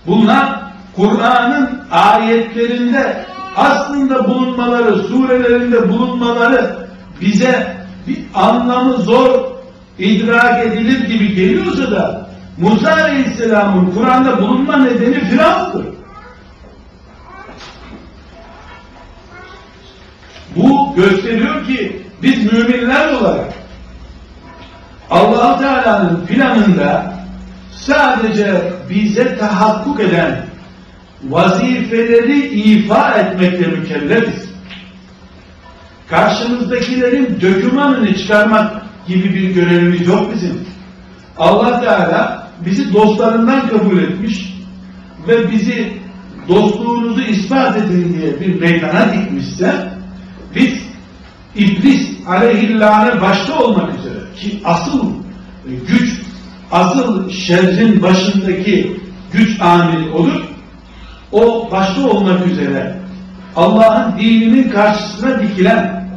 Bunlar 0.07 0.59
Kur'an'ın 0.95 1.79
ayetlerinde 1.91 3.25
aslında 3.55 4.27
bulunmaları, 4.27 4.95
surelerinde 4.97 5.89
bulunmaları 5.89 6.87
bize 7.21 7.77
bir 8.07 8.17
anlamı 8.33 8.93
zor 8.93 9.49
idrak 9.99 10.65
edilir 10.65 11.07
gibi 11.07 11.35
geliyorsa 11.35 11.91
da 11.91 12.29
Musa 12.57 12.91
Aleyhisselam'ın 12.91 13.91
Kur'an'da 13.91 14.41
bulunma 14.41 14.77
nedeni 14.77 15.19
Firavun'dur. 15.19 15.83
Bu 20.55 20.95
gösteriyor 20.95 21.65
ki 21.65 22.03
biz 22.21 22.53
müminler 22.53 23.13
olarak 23.13 23.53
allah 25.09 25.59
Teala'nın 25.59 26.25
planında 26.25 27.13
sadece 27.75 28.73
bize 28.89 29.37
tahakkuk 29.37 29.99
eden 29.99 30.48
vazifeleri 31.23 32.47
ifa 32.47 33.11
etmekle 33.13 33.67
mükellefiz. 33.67 34.49
Karşımızdakilerin 36.09 37.41
dökümanını 37.41 38.17
çıkarmak 38.17 38.81
gibi 39.07 39.33
bir 39.33 39.53
görevimiz 39.53 40.07
yok 40.07 40.33
bizim. 40.35 40.59
Allah 41.37 41.81
Teala 41.81 42.47
bizi 42.65 42.93
dostlarından 42.93 43.67
kabul 43.67 43.97
etmiş 43.97 44.53
ve 45.27 45.51
bizi 45.51 45.93
dostluğunuzu 46.47 47.21
ispat 47.21 47.77
edin 47.77 48.13
diye 48.13 48.39
bir 48.39 48.61
meydana 48.61 49.13
dikmişse 49.13 49.89
biz 50.55 50.73
İblis 51.55 52.09
aleyhillâne 52.27 53.21
başta 53.21 53.59
olmak 53.59 53.99
üzere 53.99 54.19
ki 54.35 54.61
asıl 54.65 55.13
güç, 55.87 56.21
asıl 56.71 57.29
şerrin 57.29 58.01
başındaki 58.01 58.99
güç 59.31 59.61
amili 59.61 60.09
olur. 60.09 60.48
O 61.31 61.69
başta 61.71 62.09
olmak 62.09 62.47
üzere 62.47 62.95
Allah'ın 63.55 64.19
dininin 64.19 64.69
karşısına 64.69 65.41
dikilen 65.41 66.09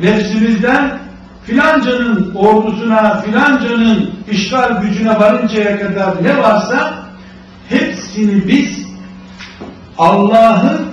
nefsimizden 0.00 0.98
filancanın 1.44 2.34
ordusuna, 2.34 3.20
filancanın 3.20 4.10
işgal 4.30 4.82
gücüne 4.82 5.20
varıncaya 5.20 5.80
kadar 5.80 6.24
ne 6.24 6.38
varsa 6.38 6.94
hepsini 7.68 8.48
biz 8.48 8.86
Allah'ın 9.98 10.86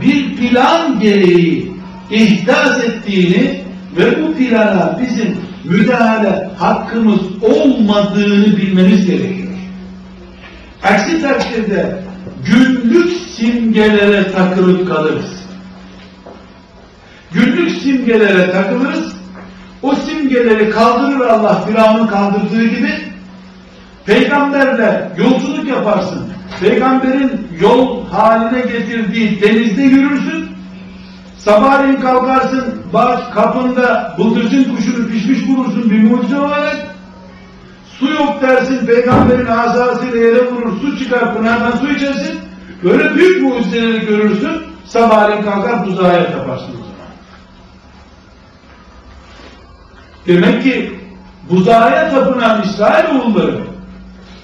bir 0.00 0.36
plan 0.36 1.00
gereği 1.00 1.72
ihdas 2.10 2.84
ettiğini 2.84 3.60
ve 3.96 4.22
bu 4.22 4.34
plana 4.34 4.98
bizim 5.02 5.36
müdahale 5.64 6.50
hakkımız 6.58 7.20
olmadığını 7.42 8.56
bilmemiz 8.56 9.06
gerekiyor. 9.06 9.48
Aksi 10.84 11.22
takdirde 11.22 12.07
günlük 12.46 13.12
simgelere 13.12 14.32
takılıp 14.32 14.88
kalırız. 14.88 15.38
Günlük 17.32 17.70
simgelere 17.70 18.50
takılırız. 18.50 19.16
O 19.82 19.94
simgeleri 19.94 20.70
kaldırır 20.70 21.20
Allah 21.20 21.64
Firavun'un 21.66 22.06
kaldırdığı 22.06 22.64
gibi. 22.64 22.90
Peygamberle 24.06 25.12
yolculuk 25.18 25.68
yaparsın. 25.68 26.28
Peygamberin 26.60 27.48
yol 27.60 28.06
haline 28.06 28.60
getirdiği 28.60 29.42
denizde 29.42 29.82
yürürsün. 29.82 30.48
Sabahleyin 31.38 32.00
kalkarsın, 32.00 32.82
bak 32.92 33.34
kapında 33.34 34.14
bıldırcın 34.18 34.76
kuşunu 34.76 35.08
pişmiş 35.08 35.48
bulursun 35.48 35.90
bir 35.90 36.02
mucize 36.02 36.40
olarak. 36.40 36.97
Su 37.98 38.06
yok 38.10 38.42
dersin, 38.42 38.86
peygamberin 38.86 39.46
asasıyla 39.46 40.18
yere 40.18 40.50
vurur, 40.50 40.80
su 40.80 40.98
çıkar, 40.98 41.34
pınardan 41.36 41.70
su 41.70 41.88
içersin. 41.88 42.40
Böyle 42.84 43.14
büyük 43.14 43.42
mucizeleri 43.42 44.06
görürsün, 44.06 44.50
sabahleyin 44.84 45.42
kalkar 45.42 45.86
buzağa 45.86 46.12
yaparsın 46.12 46.72
o 46.72 46.84
zaman. 46.84 47.12
Demek 50.26 50.62
ki 50.62 51.00
buzağa 51.50 52.10
tapınan 52.10 52.62
İsrailoğulları, 52.62 53.60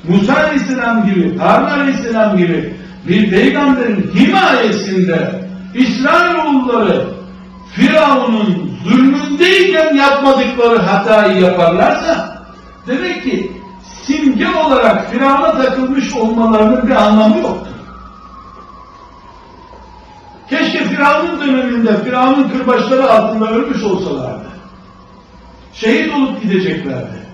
Musa 0.09 0.34
Aleyhisselam 0.34 1.07
gibi, 1.07 1.38
Harun 1.38 1.80
Aleyhisselam 1.80 2.36
gibi 2.36 2.74
bir 3.09 3.30
peygamberin 3.30 4.11
himayesinde 4.14 5.44
İsrailoğulları 5.74 7.05
Firavun'un 7.72 8.70
zulmündeyken 8.84 9.94
yapmadıkları 9.94 10.78
hatayı 10.78 11.40
yaparlarsa 11.40 12.34
demek 12.87 13.22
ki 13.22 13.53
simge 14.07 14.49
olarak 14.49 15.11
Firavun'a 15.11 15.62
takılmış 15.62 16.16
olmalarının 16.16 16.87
bir 16.87 16.95
anlamı 16.95 17.39
yoktur. 17.39 17.74
Keşke 20.51 20.85
Firavun'un 20.85 21.41
döneminde 21.41 22.05
Firavun'un 22.05 22.49
kırbaçları 22.49 23.11
altında 23.11 23.51
ölmüş 23.51 23.82
olsalardı. 23.82 24.45
Şehit 25.72 26.14
olup 26.14 26.43
gideceklerdi. 26.43 27.24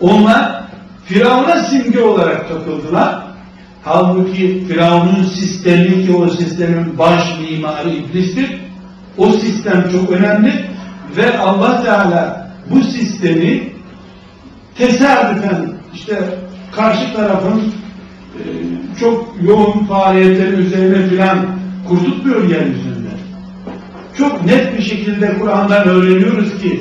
Onlar 0.00 0.62
Firavun'a 1.04 1.60
simge 1.60 2.00
olarak 2.00 2.48
takıldılar. 2.48 3.24
Halbuki 3.84 4.66
Firavun'un 4.68 5.24
sistemi 5.24 6.06
ki 6.06 6.16
o 6.16 6.28
sistemin 6.28 6.98
baş 6.98 7.38
mimarı 7.40 7.90
iblistir. 7.90 8.60
O 9.18 9.30
sistem 9.30 9.90
çok 9.92 10.10
önemli 10.10 10.70
ve 11.16 11.38
Allah 11.38 11.82
Teala 11.82 12.50
bu 12.70 12.80
sistemi 12.80 13.73
tesadüfen 14.78 15.66
işte 15.94 16.18
karşı 16.76 17.12
tarafın 17.12 17.62
e, 18.34 18.42
çok 19.00 19.34
yoğun 19.42 19.84
faaliyetleri 19.84 20.56
üzerine 20.56 21.08
filan 21.08 21.38
kurdutmuyor 21.88 22.48
yeryüzünde. 22.48 23.08
Çok 24.18 24.44
net 24.44 24.78
bir 24.78 24.82
şekilde 24.82 25.38
Kur'an'dan 25.38 25.88
öğreniyoruz 25.88 26.62
ki 26.62 26.80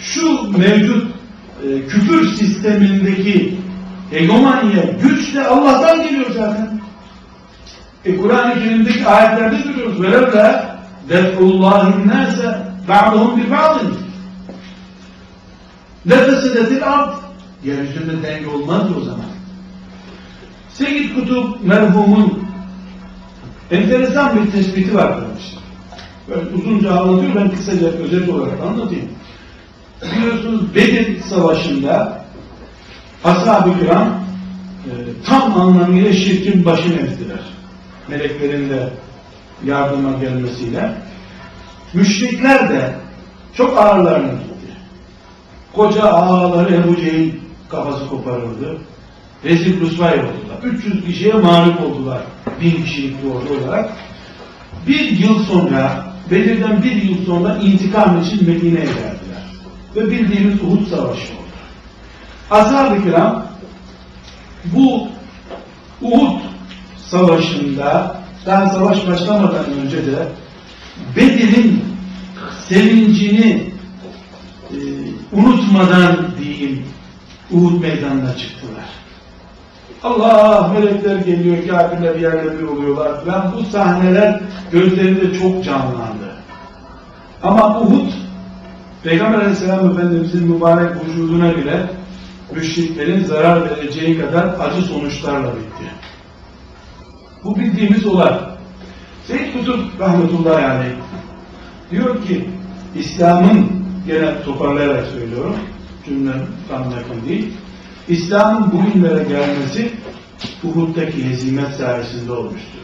şu 0.00 0.58
mevcut 0.58 1.06
e, 1.64 1.86
küfür 1.86 2.26
sistemindeki 2.26 3.56
egomanya, 4.12 4.82
güç 5.02 5.34
de 5.34 5.46
Allah'tan 5.46 6.02
geliyor 6.02 6.30
zaten. 6.34 6.80
E 8.04 8.16
Kur'an-ı 8.16 8.54
Kerim'deki 8.54 9.06
ayetlerde 9.06 9.56
görüyoruz. 9.56 10.02
Velevle 10.02 10.64
def'ullâhin 11.08 12.08
nâse 12.08 12.58
ba'duhum 12.88 13.36
bi 13.36 13.50
ba'din. 13.50 13.94
Nefesidetil 16.06 16.92
ard. 16.92 17.25
Yeryüzünde 17.64 18.22
denge 18.22 18.46
olmaz 18.46 18.82
o 18.96 19.00
zaman. 19.00 19.26
Seyyid 20.68 21.14
Kutup 21.14 21.64
merhumun 21.64 22.46
enteresan 23.70 24.36
bir 24.36 24.50
tespiti 24.52 24.94
var 24.94 25.08
kardeşler. 25.08 25.62
Böyle 26.28 26.56
uzunca 26.56 27.00
anlatıyor, 27.00 27.34
ben 27.34 27.50
kısaca 27.50 27.86
özet 27.86 28.28
olarak 28.28 28.60
anlatayım. 28.60 29.08
Biliyorsunuz 30.02 30.74
Bedir 30.74 31.20
Savaşı'nda 31.20 32.24
Ashab-ı 33.24 33.80
kiram 33.80 34.08
e, 34.86 34.92
tam 35.26 35.60
anlamıyla 35.60 36.12
şirkin 36.12 36.64
başını 36.64 37.00
ezdiler. 37.00 37.40
Meleklerin 38.08 38.70
de 38.70 38.88
yardıma 39.64 40.12
gelmesiyle. 40.18 40.92
Müşrikler 41.94 42.68
de 42.68 42.94
çok 43.54 43.78
ağırlarına 43.78 44.32
gitti. 44.32 44.72
Koca 45.72 46.02
ağaları 46.02 46.74
Ebu 46.74 46.96
Cehil 46.96 47.45
kafası 47.68 48.08
koparıldı. 48.08 48.78
Rezil 49.44 49.80
Rusvay 49.80 50.12
oldular. 50.12 50.62
300 50.62 51.04
kişiye 51.04 51.34
mağlup 51.34 51.80
oldular. 51.80 52.20
Bin 52.60 52.82
kişilik 52.82 53.22
bir 53.22 53.28
ordu 53.30 53.64
olarak. 53.64 53.92
Bir 54.88 55.10
yıl 55.10 55.44
sonra, 55.44 56.06
Bedir'den 56.30 56.82
bir 56.82 57.02
yıl 57.02 57.26
sonra 57.26 57.56
intikam 57.56 58.22
için 58.22 58.48
Medine'ye 58.48 58.84
geldiler. 58.84 59.42
Ve 59.96 60.10
bildiğimiz 60.10 60.62
Uhud 60.62 60.86
Savaşı 60.86 61.32
oldu. 61.32 61.46
Ashab-ı 62.50 63.02
kiram 63.02 63.46
bu 64.64 65.08
Uhud 66.02 66.40
savaşında 67.06 68.16
daha 68.46 68.68
savaş 68.68 69.06
başlamadan 69.06 69.64
önce 69.84 70.06
de 70.06 70.28
Bedir'in 71.16 71.84
sevincini 72.68 73.72
e, 74.70 74.76
unutmadan 75.32 76.16
diyeyim 76.38 76.84
Uhud 77.50 77.80
meydanına 77.80 78.36
çıktılar. 78.36 78.84
Allah 80.02 80.72
melekler 80.74 81.16
geliyor, 81.16 81.56
kafirler 81.68 82.58
bir 82.58 82.62
oluyorlar 82.62 83.24
falan. 83.24 83.54
Bu 83.56 83.64
sahneler 83.64 84.40
gözlerinde 84.72 85.38
çok 85.38 85.64
canlandı. 85.64 86.36
Ama 87.42 87.80
Uhud 87.80 88.12
Peygamber 89.02 89.38
Aleyhisselam 89.38 89.90
Efendimizin 89.90 90.52
mübarek 90.52 90.90
vücuduna 91.04 91.56
bile 91.56 91.86
müşriklerin 92.54 93.24
zarar 93.24 93.70
vereceği 93.70 94.20
kadar 94.20 94.44
acı 94.60 94.82
sonuçlarla 94.82 95.48
bitti. 95.48 95.84
Bu 97.44 97.56
bildiğimiz 97.56 98.06
olay. 98.06 98.34
Seyyid 99.26 99.52
Kutup 99.52 100.00
rahmetullahi 100.00 100.66
aleyh 100.66 100.92
diyor 101.90 102.24
ki 102.24 102.50
İslam'ın 102.94 103.70
gene 104.06 104.42
toparlayarak 104.44 105.06
söylüyorum 105.06 105.56
cümlem 106.06 106.46
tam 106.68 106.90
yakın 106.90 107.28
değil 107.28 107.52
İslam'ın 108.08 108.72
bu 108.72 108.92
günlere 108.92 109.24
gelmesi 109.24 109.92
Uhud'daki 110.64 111.30
hezimet 111.30 111.68
sayesinde 111.68 112.32
olmuştur. 112.32 112.80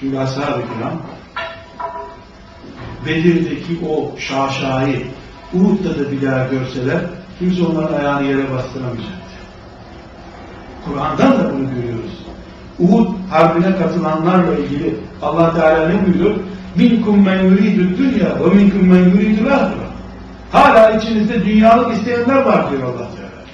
Çünkü 0.00 0.18
ashab-ı 0.18 0.60
kiram 0.60 1.02
Bedir'deki 3.06 3.86
o 3.88 4.18
şaşayı 4.18 5.06
Uhud'da 5.54 5.98
da 5.98 6.12
bir 6.12 6.22
daha 6.22 6.46
görseler 6.46 7.00
kimse 7.38 7.62
onların 7.62 7.98
ayağını 7.98 8.26
yere 8.26 8.52
bastıramayacaktı. 8.52 9.14
Kur'an'dan 10.84 11.32
da 11.32 11.52
bunu 11.52 11.74
görüyoruz. 11.74 12.24
Uhud 12.78 13.08
harbine 13.30 13.76
katılanlarla 13.76 14.58
ilgili 14.58 14.96
Allah 15.22 15.54
Teala 15.54 15.88
ne 15.88 16.06
buyuruyor? 16.06 16.34
Minkum 16.76 17.24
men 17.24 17.42
yuridü 17.42 17.98
dünya 17.98 18.44
ve 18.44 18.54
minkum 18.54 18.88
men 18.88 19.04
yuridü 19.04 19.50
ahire. 19.50 19.83
Hala 20.54 20.90
içinizde 20.90 21.44
dünyalık 21.44 21.96
isteyenler 21.96 22.36
var 22.36 22.70
diyor 22.70 22.82
Allah 22.82 23.08
Teala. 23.16 23.44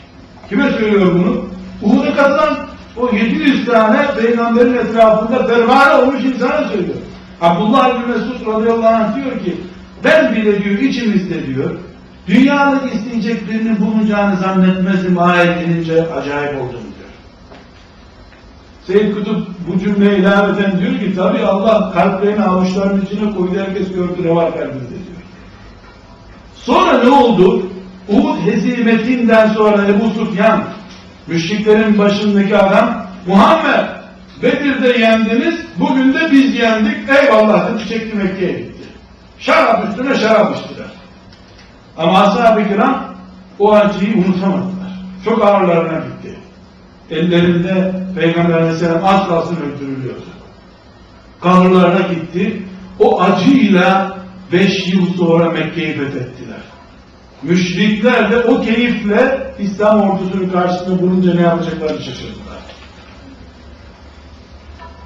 Kime 0.48 0.70
söylüyor 0.70 1.14
bunu? 1.14 1.44
Uhud'a 1.82 2.14
katılan 2.14 2.56
o 2.96 3.10
700 3.16 3.66
tane 3.66 4.06
peygamberin 4.20 4.74
etrafında 4.74 5.46
pervane 5.46 5.94
olmuş 5.94 6.24
insana 6.24 6.68
söylüyor. 6.68 6.96
Abdullah 7.40 8.02
bin 8.02 8.08
Mesud 8.08 8.46
radıyallahu 8.46 8.94
anh 8.94 9.16
diyor 9.16 9.40
ki 9.44 9.56
ben 10.04 10.34
bile 10.34 10.64
diyor 10.64 10.78
içimizde 10.78 11.46
diyor 11.46 11.70
dünyalık 12.26 12.94
isteyecek 12.94 13.48
birinin 13.48 13.80
bulunacağını 13.80 14.36
zannetmezdim 14.36 15.18
ayet 15.18 15.68
inince 15.68 16.12
acayip 16.12 16.60
oldum 16.60 16.80
diyor. 16.96 17.10
Seyyid 18.86 19.14
Kutup 19.14 19.46
bu 19.68 19.78
cümleye 19.78 20.18
ilaveten 20.18 20.80
diyor 20.80 20.98
ki 21.00 21.14
tabi 21.16 21.38
Allah 21.38 21.92
kalplerini 21.92 22.44
avuçlarının 22.44 23.06
içine 23.06 23.32
koydu 23.34 23.60
herkes 23.66 23.92
gördü 23.92 24.22
ne 24.24 24.34
var 24.34 24.52
kalbinde 24.52 24.88
diyor. 24.88 25.09
Sonra 26.62 27.04
ne 27.04 27.10
oldu? 27.10 27.70
Uhud 28.08 28.46
hezimetinden 28.46 29.48
sonra 29.48 29.84
Ebu 29.88 30.10
Sufyan 30.10 30.64
müşriklerin 31.26 31.98
başındaki 31.98 32.58
adam 32.58 33.06
Muhammed 33.26 33.86
Bedir'de 34.42 34.88
yendiniz, 34.88 35.54
bugün 35.76 36.14
de 36.14 36.32
biz 36.32 36.54
yendik, 36.54 36.96
eyvallah 37.22 37.74
dedi, 37.74 37.88
çekti 37.88 38.16
Mekke'ye 38.16 38.52
gitti. 38.52 38.88
Şarap 39.38 39.88
üstüne 39.88 40.14
şarap 40.14 40.56
içtiler. 40.56 40.86
Ama 41.96 42.20
ashab-ı 42.20 42.68
kiram 42.68 43.14
o 43.58 43.74
acıyı 43.74 44.16
unutamadılar. 44.16 45.00
Çok 45.24 45.44
ağırlarına 45.44 45.98
gitti. 45.98 46.38
Ellerinde 47.10 47.92
Peygamber 48.14 48.54
Aleyhisselam 48.54 49.04
az 49.04 49.28
kalsın 49.28 49.56
öldürülüyordu. 49.56 50.20
Kanırlarına 51.40 52.08
gitti. 52.08 52.62
O 52.98 53.20
acıyla 53.20 54.19
beş 54.52 54.86
yıl 54.86 55.14
sonra 55.16 55.50
Mekke'yi 55.50 55.92
fethettiler. 55.92 56.60
Müşrikler 57.42 58.30
de 58.30 58.38
o 58.38 58.62
keyifle 58.62 59.52
İslam 59.58 60.00
ordusunun 60.00 60.50
karşısında 60.50 61.02
bulunca 61.02 61.34
ne 61.34 61.40
yapacaklarını 61.40 62.02
şaşırdılar. 62.02 62.40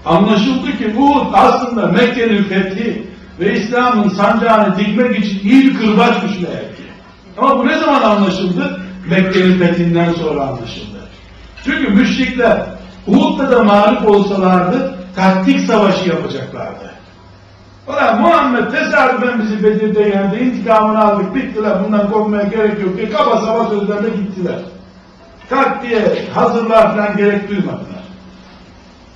Anlaşıldı 0.04 0.78
ki 0.78 0.96
bu 0.96 1.26
aslında 1.32 1.86
Mekke'nin 1.86 2.44
fethi 2.44 3.06
ve 3.40 3.60
İslam'ın 3.60 4.08
sancağını 4.08 4.78
dikmek 4.78 5.18
için 5.18 5.40
iyi 5.48 5.64
bir 5.64 5.74
kırbaçmış 5.74 6.40
meğer 6.40 6.76
ki. 6.76 6.82
Ama 7.38 7.58
bu 7.58 7.66
ne 7.66 7.78
zaman 7.78 8.02
anlaşıldı? 8.02 8.80
Mekke'nin 9.10 9.58
fethinden 9.58 10.12
sonra 10.12 10.40
anlaşıldı. 10.40 10.98
Çünkü 11.64 11.90
müşrikler 11.90 12.66
Uhud'da 13.06 13.50
da 13.50 13.64
mağlup 13.64 14.08
olsalardı 14.08 14.94
taktik 15.16 15.60
savaşı 15.60 16.08
yapacaklardı. 16.08 16.83
Ulan 17.86 18.20
Muhammed 18.20 18.70
tesadüfen 18.70 19.42
bizi 19.42 19.64
Bedir'de 19.64 20.02
yendi, 20.02 20.36
intikamını 20.36 21.04
aldık, 21.04 21.34
bittiler, 21.34 21.84
bundan 21.84 22.10
korkmaya 22.10 22.42
gerek 22.42 22.80
yok 22.82 22.96
diye 22.96 23.10
kaba 23.10 23.36
sava 23.36 23.68
sözlerle 23.68 24.08
gittiler. 24.08 24.58
Tak 25.48 25.82
diye 25.82 26.28
hazırlığa 26.34 26.90
falan 26.90 27.16
gerek 27.16 27.48
duymadılar. 27.48 28.04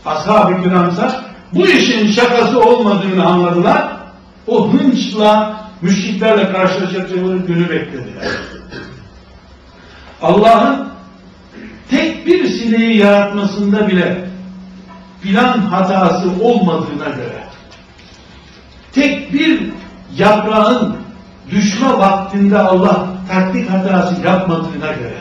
Ashab-ı 0.07 0.62
kiramsa 0.62 1.21
bu 1.53 1.66
işin 1.66 2.07
şakası 2.07 2.61
olmadığını 2.61 3.27
anladılar. 3.27 3.89
O 4.47 4.73
hınçla 4.73 5.61
müşriklerle 5.83 6.53
karşılaşacakları 6.53 7.37
günü 7.37 7.71
beklediler. 7.71 8.25
Allah'ın 10.23 10.89
tek 11.91 12.27
bir 12.27 12.49
sineği 12.49 12.97
yaratmasında 12.97 13.89
bile 13.89 14.29
plan 15.23 15.59
hatası 15.59 16.31
olmadığına 16.43 17.09
göre 17.09 17.47
tek 18.99 19.32
bir 19.32 19.61
yaprağın 20.16 20.96
düşme 21.51 21.88
vaktinde 21.88 22.59
Allah 22.59 23.07
taktik 23.28 23.70
hatası 23.70 24.14
yapmadığına 24.24 24.92
göre 24.92 25.18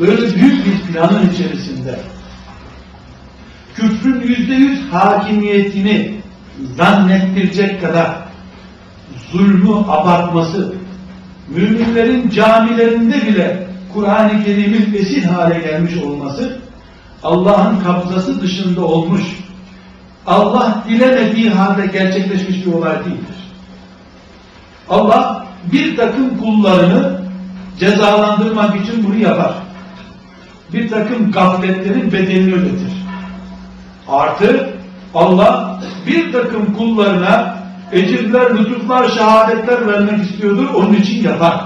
böyle 0.00 0.34
büyük 0.34 0.66
bir 0.66 0.92
planın 0.92 1.30
içerisinde 1.30 1.98
küfrün 3.74 4.20
yüzde 4.20 4.54
yüz 4.54 4.80
hakimiyetini 4.92 6.20
zannettirecek 6.76 7.80
kadar 7.80 8.16
zulmü 9.32 9.74
abartması, 9.88 10.74
müminlerin 11.48 12.30
camilerinde 12.30 13.26
bile 13.26 13.66
Kur'an-ı 13.94 14.44
Kerim'in 14.44 14.94
esil 14.94 15.24
hale 15.24 15.58
gelmiş 15.58 15.96
olması, 15.96 16.58
Allah'ın 17.22 17.80
kabzası 17.80 18.40
dışında 18.42 18.84
olmuş, 18.84 19.22
Allah 20.26 20.84
dilemediği 20.88 21.50
halde 21.50 21.86
gerçekleşmiş 21.86 22.66
bir 22.66 22.72
olay 22.72 22.98
değildir. 22.98 23.36
Allah 24.88 25.46
bir 25.72 25.96
takım 25.96 26.38
kullarını 26.38 27.20
cezalandırmak 27.78 28.76
için 28.76 29.04
bunu 29.04 29.18
yapar. 29.18 29.54
Bir 30.72 30.90
takım 30.90 31.32
gafletlerin 31.32 32.12
bedelini 32.12 32.54
ödetir. 32.54 32.92
Artı 34.08 34.70
Allah 35.14 35.80
bir 36.06 36.32
takım 36.32 36.74
kullarına 36.74 37.56
ecirler, 37.92 38.58
lütuflar, 38.58 39.08
şehadetler 39.08 39.88
vermek 39.88 40.30
istiyordur, 40.30 40.74
onun 40.74 40.94
için 40.94 41.22
yapar. 41.22 41.64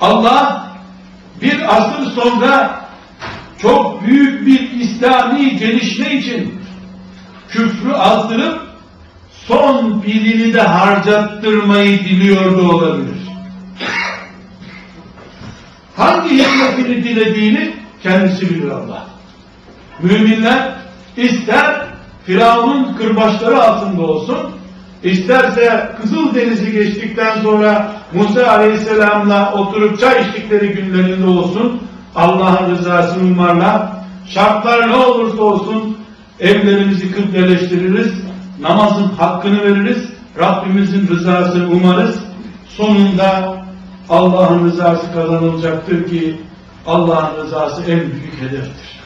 Allah 0.00 0.66
bir 1.42 1.76
asır 1.76 2.10
sonra 2.10 2.80
çok 3.58 4.06
büyük 4.06 4.46
bir 4.46 4.70
İslami 4.70 5.56
gelişme 5.56 6.14
için 6.14 6.61
küfrü 7.52 7.92
azdırıp 7.92 8.60
son 9.46 10.00
pilini 10.00 10.54
de 10.54 10.60
harcattırmayı 10.62 11.98
diliyor 11.98 12.58
da 12.58 12.62
olabilir. 12.62 13.16
Hangi 15.96 16.38
hikmetini 16.38 17.04
dilediğini 17.04 17.74
kendisi 18.02 18.50
bilir 18.50 18.70
Allah. 18.70 19.06
Müminler 20.02 20.72
ister 21.16 21.86
Firavun'un 22.26 22.94
kırbaçları 22.94 23.62
altında 23.62 24.02
olsun, 24.02 24.38
isterse 25.02 25.90
Kızıldeniz'i 26.02 26.72
geçtikten 26.72 27.42
sonra 27.42 27.92
Musa 28.12 28.46
Aleyhisselam'la 28.46 29.52
oturup 29.52 30.00
çay 30.00 30.22
içtikleri 30.22 30.68
günlerinde 30.68 31.26
olsun, 31.26 31.82
Allah'ın 32.14 32.70
rızasını 32.70 33.32
umarlar, 33.32 33.82
şartlar 34.28 34.88
ne 34.88 34.96
olursa 34.96 35.42
olsun 35.42 36.01
evlerimizi 36.42 37.12
kıbleleştiririz, 37.12 38.12
namazın 38.60 39.08
hakkını 39.08 39.62
veririz, 39.62 40.08
Rabbimizin 40.38 41.08
rızasını 41.08 41.70
umarız, 41.70 42.18
sonunda 42.68 43.56
Allah'ın 44.08 44.64
rızası 44.64 45.12
kazanılacaktır 45.12 46.08
ki 46.08 46.40
Allah'ın 46.86 47.44
rızası 47.44 47.82
en 47.82 48.00
büyük 48.00 48.40
hedeftir. 48.40 49.02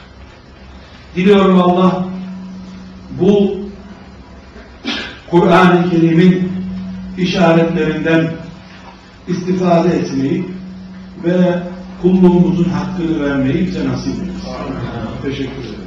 Diliyorum 1.15 1.61
Allah 1.61 2.03
bu 3.19 3.57
Kur'an-ı 5.31 5.89
Kerim'in 5.89 6.51
işaretlerinden 7.17 8.31
istifade 9.27 9.89
etmeyi 9.89 10.45
ve 11.23 11.63
kulluğumuzun 12.01 12.69
hakkını 12.69 13.25
vermeyi 13.25 13.67
bize 13.67 13.87
nasip 13.87 14.13
etsin. 14.13 14.31
Teşekkür 15.23 15.63
ederim. 15.63 15.86